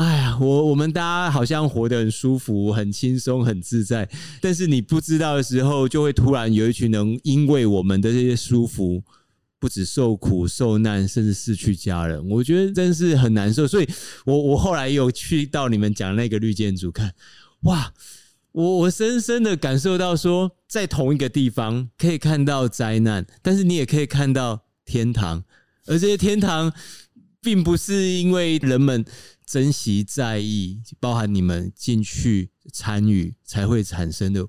[0.00, 4.08] 哎呀，我我们大家好像活得很舒服、很轻松、很自在，
[4.40, 9.02] 但是你不知道的时候，就会突然有一群人因为我们的这些舒服，
[9.58, 12.26] 不止受苦受难，甚至失去家人。
[12.30, 13.68] 我觉得真是很难受。
[13.68, 13.86] 所以
[14.24, 17.12] 我我后来有去到你们讲那个绿建筑看，
[17.64, 17.92] 哇，
[18.52, 25.44] 我我深深的感受到说，在同一个地方可以看到灾难，但是你也可以看到天堂，
[25.84, 26.72] 而这些天堂
[27.42, 29.04] 并不是因为人们。
[29.50, 34.46] 珍惜在意，包含你们进去参与才会产生的。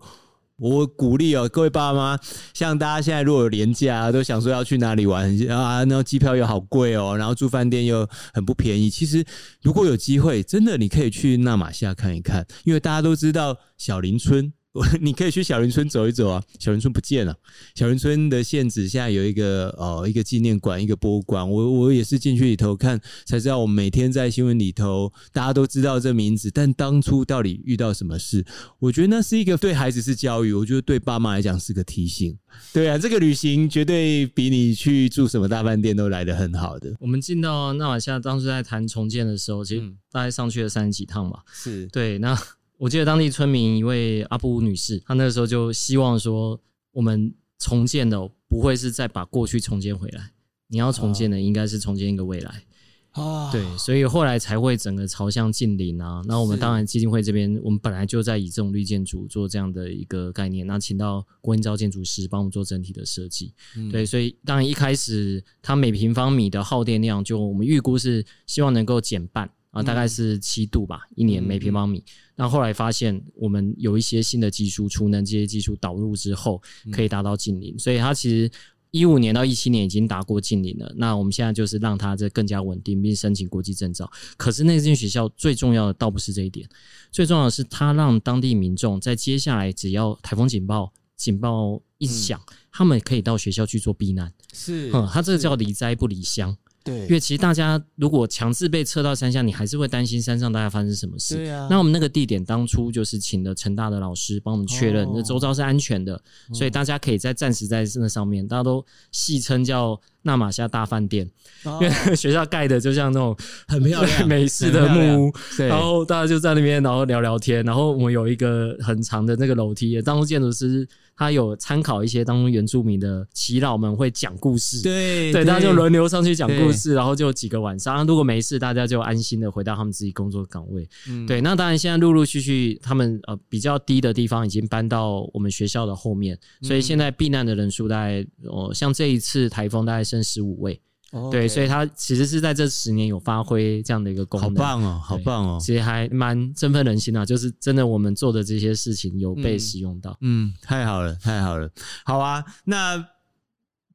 [0.57, 2.19] 我鼓励哦，各位爸妈，
[2.53, 8.91] 像大家现在如果有连假，都想说要去哪里玩啊，然后机票又好贵哦，然后住饭店又很不便宜。
[8.91, 9.25] 其实
[9.63, 14.53] 如果有机会，真的你可以去纳玛夏看一看，因为大家都知道小林村。
[15.01, 17.35] 你可以去小林村走一走啊，小林村不见了。
[17.75, 21.49] 小林村的县址现在有一个呃一个纪念馆，一个博物馆。
[21.49, 28.45] 我我也是进去里头看，才知道我们每天在新闻里头大家都知道这名字，但当初到底遇到什么事？
[28.79, 32.37] 我觉得那是一个对孩子是教育，我觉得对爸妈来讲是个提醒。
[32.71, 36.95] 对啊，这个旅行绝对比你去住什么大饭店都来得很好的。
[37.01, 41.43] 我们进到纳瓦夏，当时在谈重建的时候，其实大概上去了三十几趟吧。
[41.51, 42.37] 是对那。
[42.81, 46.59] 我记得当地村民一位阿布女士，她那个时候就希望说，
[46.91, 50.31] 我们重建的不会是再把过去重建回来，
[50.67, 52.63] 你要重建的应该是重建一个未来。
[53.11, 56.23] 啊，对，所以后来才会整个朝向近邻啊。
[56.25, 63.53] 那我们当然基金会这边，我们本来就在以这种绿建筑做这样的一个概念，那请到郭英昭建筑师帮我们做整体的设计。
[63.77, 63.91] 嗯。
[63.91, 69.47] 对，所以当然一开始它每平方米的耗电量，就我们预估是希望能够减半。
[69.71, 72.03] 啊，大概是七度吧，一年每平方米。
[72.35, 76.61] 那、嗯、后来发现，我们有一些新的技术，储能这些技术导入之后，
[76.91, 77.79] 可以达到近零。
[77.79, 78.51] 所以它其实
[78.91, 80.93] 一五年到一七年已经达过近零了。
[80.97, 84.11] 那我们现在就是让它这更加稳定，并申请国际证照。
[84.35, 86.67] 可是那间学校最重要的倒不是这一点，
[87.09, 94.33] 最重要的是它让当地民众在接下来只要台风警报警报一响、嗯，他们可以到学校去做避难。
[94.51, 96.57] 是，嗯，它这个叫离灾不离乡。
[96.83, 101.35] 对，因为其实大家如果强制被撤到山下，你还是会担心山上大概发生什么事。
[101.35, 101.67] 对啊。
[101.69, 106.21] 那我们那个地点当初就是请了成大的老师帮我们确认，那周遭是安全的，
[106.53, 111.29] 所以大家可以在暂时在那上面，大家都戏称叫纳马夏大饭店，
[111.63, 113.35] 哦、因为 学校盖的就像那种
[113.67, 114.27] 很漂亮。
[114.27, 120.87] 美式的木屋，然后大家就在那边，然后聊聊天，然后我们有一个很长的那个楼梯，当初建筑师。
[121.13, 130.89] 他有参考一些当中原住民的耆老们会讲故事，对对，大家就轮流上去讲故事，然后就几个晚上，如果没事，大家就安心的回到他们自己工作岗位。
[131.07, 140.81] 嗯，对，那当然现在陆陆续续，他们呃比较低的地方已经搬到我们学校的后面，所以现在避难的人数大概哦，像这一次台风大概剩十五位。
[141.13, 141.31] Oh, okay.
[141.31, 151.69] 对，所以他其实是在这十年有发挥这样的一个功能，好棒哦，好棒哦，其实还蛮振奋人心啊，就是真的我们做的这些事情有被使用到，嗯，嗯，太好了，太好了，
[152.05, 153.05] 好啊，那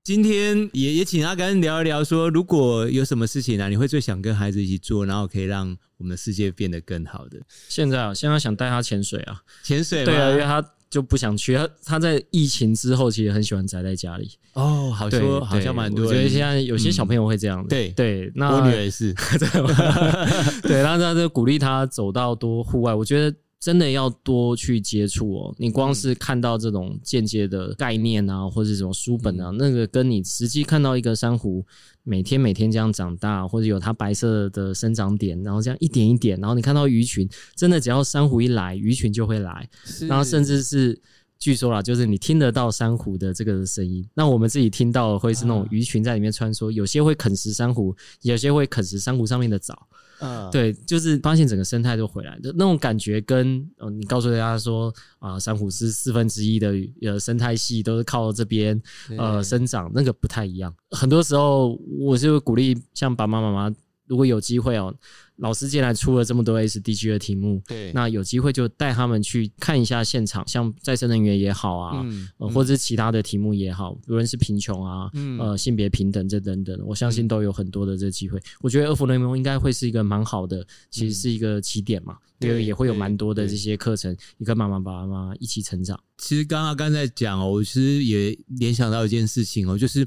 [0.04, 7.40] 今天也也请阿甘聊一聊说，说如果有什么事情呢，啊，你会最想跟孩子一起做，然后可以让我们的世界变得更好的。
[7.70, 10.62] 现在啊，现在想带他潜水啊，潜水，对啊，因为他。
[10.96, 14.30] 就不想去他，他在疫情之后其实很喜欢宅在家里。
[14.54, 16.06] 哦，好说好像蛮多。
[16.06, 17.68] 我觉得现在有些小朋友会这样子。
[17.68, 19.12] 对对，那我女儿也是。
[20.64, 22.94] 对，然后他就鼓励他走到多户外。
[22.94, 23.36] 我觉得
[23.66, 25.52] 真的要多去接触哦。
[25.58, 31.66] 你光是看到这种间接的概念啊，或者什么书本啊，那个跟你实际看到一个珊瑚。
[32.04, 39.68] 每天每天这样长大，或者有它白色的生长点，然后这样一点一点，然后你看到鱼群，真的只要珊瑚一来，鱼群就会来，
[40.02, 40.96] 然后甚至是
[41.36, 47.92] 据说啦，就是你听得到珊瑚的这个声音，那我们自己听到会是那种鱼群在里面穿梭，有些会啃食珊瑚，
[48.22, 49.76] 有些会啃食珊瑚上面的藻。
[50.20, 58.80] 嗯，对，就是发现整个生态都回来的那种感觉跟，跟呃，你告诉大家说啊，珊瑚是四分之一的呃生态系都是靠这边
[59.18, 60.74] 呃生长，那个不太一样。
[60.90, 64.94] 很多时候，我就鼓励像爸爸妈妈妈，如果有机会哦。
[65.36, 78.38] 老师进来出了这么多 SDG 的题目，对，那有机会就带他们去看一下现场，像再生能源也好啊，嗯、呃，或者是其他的题目也好，无论是贫穷啊，嗯、呃，性别平等这等等，我相信都有很多的这个机会。
[78.38, 85.98] 嗯、我觉得二福联盟应该会是一个蛮好的，其实是一个起点嘛，因为、嗯、也会有蛮多的这些课程，你跟妈妈爸爸妈妈一起成长。
[86.16, 90.06] 其实刚刚刚在讲哦，我其实也联想到一件事情哦，就是。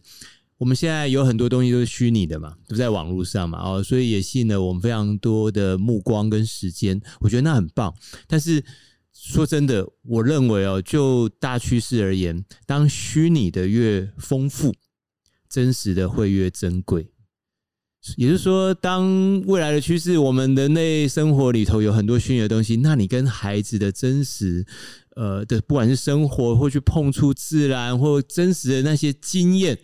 [0.60, 7.96] 我们现在有很多东西都是虚拟的嘛，都在网络上嘛，哦，所以也吸引了我们非常多的目光跟时间，我觉得那很棒。
[8.28, 8.62] 但是
[9.14, 14.76] 说真的，我认为哦，就大趋势而言，当虚拟的越丰富，
[15.50, 17.08] 真实的会越珍贵。
[18.18, 24.66] 也就是说，当未来的趋势，我们人类生活里头有很多虚拟的东西，那你跟孩子的真实，
[25.16, 29.78] 呃的，不管是生活或去碰触自然或真实的那些经验。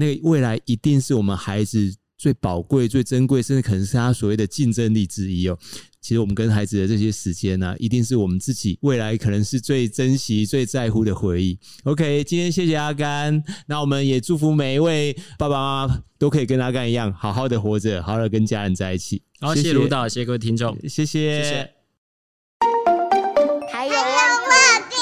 [0.00, 5.58] 那个未来一定是我们孩子最宝贵、最珍贵，甚至可能是他所谓的竞争力之一哦。
[6.00, 11.58] 其实我们跟孩子的这些时间呢、啊，一定是我们自己未来可能是最珍惜、最在乎的回忆。
[11.84, 19.22] OK，今天谢谢阿甘，那我们也祝福每一位爸爸妈妈都可以跟阿甘一样，好好的活着，好好的跟家人在一起。
[19.38, 21.70] 好，谢谢卢导，谢谢各位听众，谢谢，谢谢。
[23.70, 24.00] 还有问
[24.88, 24.96] 题？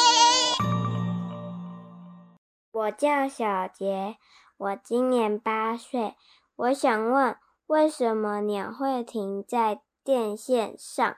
[2.72, 4.16] 我叫小杰。
[4.59, 6.15] 我今年八岁，
[6.57, 7.37] 我想问，
[7.69, 11.15] 为什么鸟会停在电线上？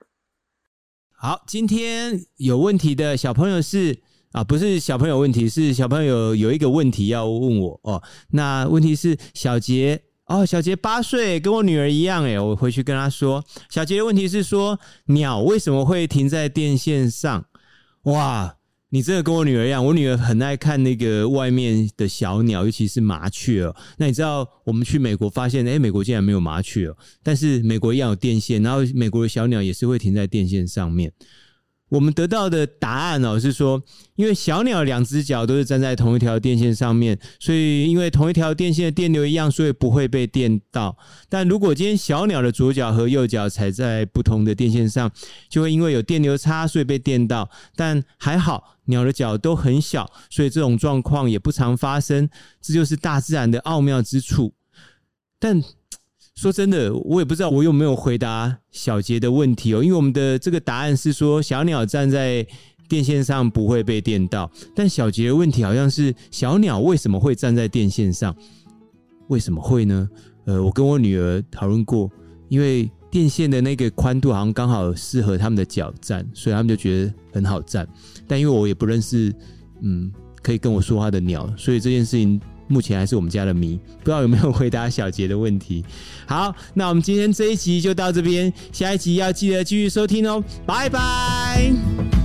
[1.11, 8.03] 好，今天有问题的小朋友是啊，不是小朋友问题，是小朋友有一个问题要问我哦。
[8.33, 17.47] 那问题是小杰哦，小杰八岁，跟我女儿一样诶，我回去跟她说，小杰的问题是说，鸟为什么会停在电线上？
[18.03, 18.59] 哇！
[18.93, 23.73] 你真的跟我女儿一样，我女儿很爱看那个外面的小鸟，尤其是麻雀。
[23.97, 31.13] 那你知道我们去美国发现，诶，美国竟然没有麻雀哦，但是美国一样有电线，然后美国的小鸟也是会停在电线上面。
[31.91, 33.83] 我们得到的答案哦，是说，
[34.15, 40.97] 因为小鸟两只脚都是站在同一条电线上面，所以因为同一条电线的电流一样，所以不会被电到。
[41.29, 45.11] 但如果今天小鸟的左脚和右脚踩在不同的电线上，
[45.49, 47.51] 就会因为有电流差，所以被电到。
[47.75, 52.31] 但还好，鸟的脚都很小，所以这种状况也不常发生。
[52.63, 54.55] 这就是大自然的奥妙之处。
[55.41, 55.61] 但
[56.41, 62.47] 说真的，我也不知道我有没有回答小杰的问题哦，因为我们的这个答案是说小鸟站在
[62.89, 68.35] 电线上不会被电到，但小杰的问题好像是小鸟为什么会站在电线上？
[69.29, 70.09] 为什么会呢？
[70.47, 72.11] 呃，我跟我女儿讨论过，
[72.49, 77.87] 因为电线的那个宽度好像刚好适合他们的脚站，所以他们就觉得很好站。
[78.27, 79.31] 但因为我也不认识，
[79.83, 80.11] 嗯，
[80.43, 82.41] 可以跟我说话的鸟，所以这件事情。
[82.71, 85.85] 目前还是我们家的谜，不知道有没有回答小杰的问题。
[86.25, 92.20] 好，那我们今天这一集就到这边，下一集要记得继续收听哦，拜拜。